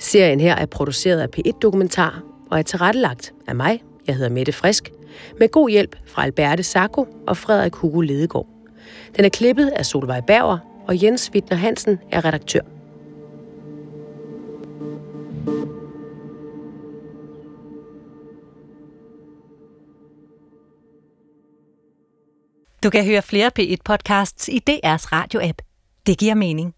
Serien 0.01 0.41
her 0.41 0.55
er 0.55 0.67
produceret 0.67 1.21
af 1.21 1.29
P1 1.37 1.59
Dokumentar 1.63 2.23
og 2.51 2.59
er 2.59 2.63
tilrettelagt 2.63 3.33
af 3.47 3.55
mig, 3.55 3.83
jeg 4.07 4.15
hedder 4.15 4.31
Mette 4.31 4.53
Frisk, 4.53 4.93
med 5.39 5.49
god 5.49 5.71
hjælp 5.71 5.97
fra 6.07 6.23
Alberte 6.23 6.63
Sacco 6.63 7.07
og 7.27 7.37
Frederik 7.37 7.75
Hugo 7.75 8.01
Ledegaard. 8.01 8.47
Den 9.17 9.25
er 9.25 9.29
klippet 9.29 9.69
af 9.69 9.87
Solvej 9.87 10.21
Berger, 10.21 10.59
og 10.89 11.03
Jens 11.03 11.31
Wittner 11.35 11.57
Hansen 11.57 11.99
er 12.13 12.25
redaktør. 12.25 12.61
Du 22.83 22.91
kan 22.91 23.05
høre 23.05 23.23
flere 23.23 23.51
P1-podcasts 23.59 24.49
i 24.49 24.61
DR's 24.71 25.07
radio-app. 25.13 25.59
Det 26.07 26.19
giver 26.19 26.35
mening. 26.35 26.78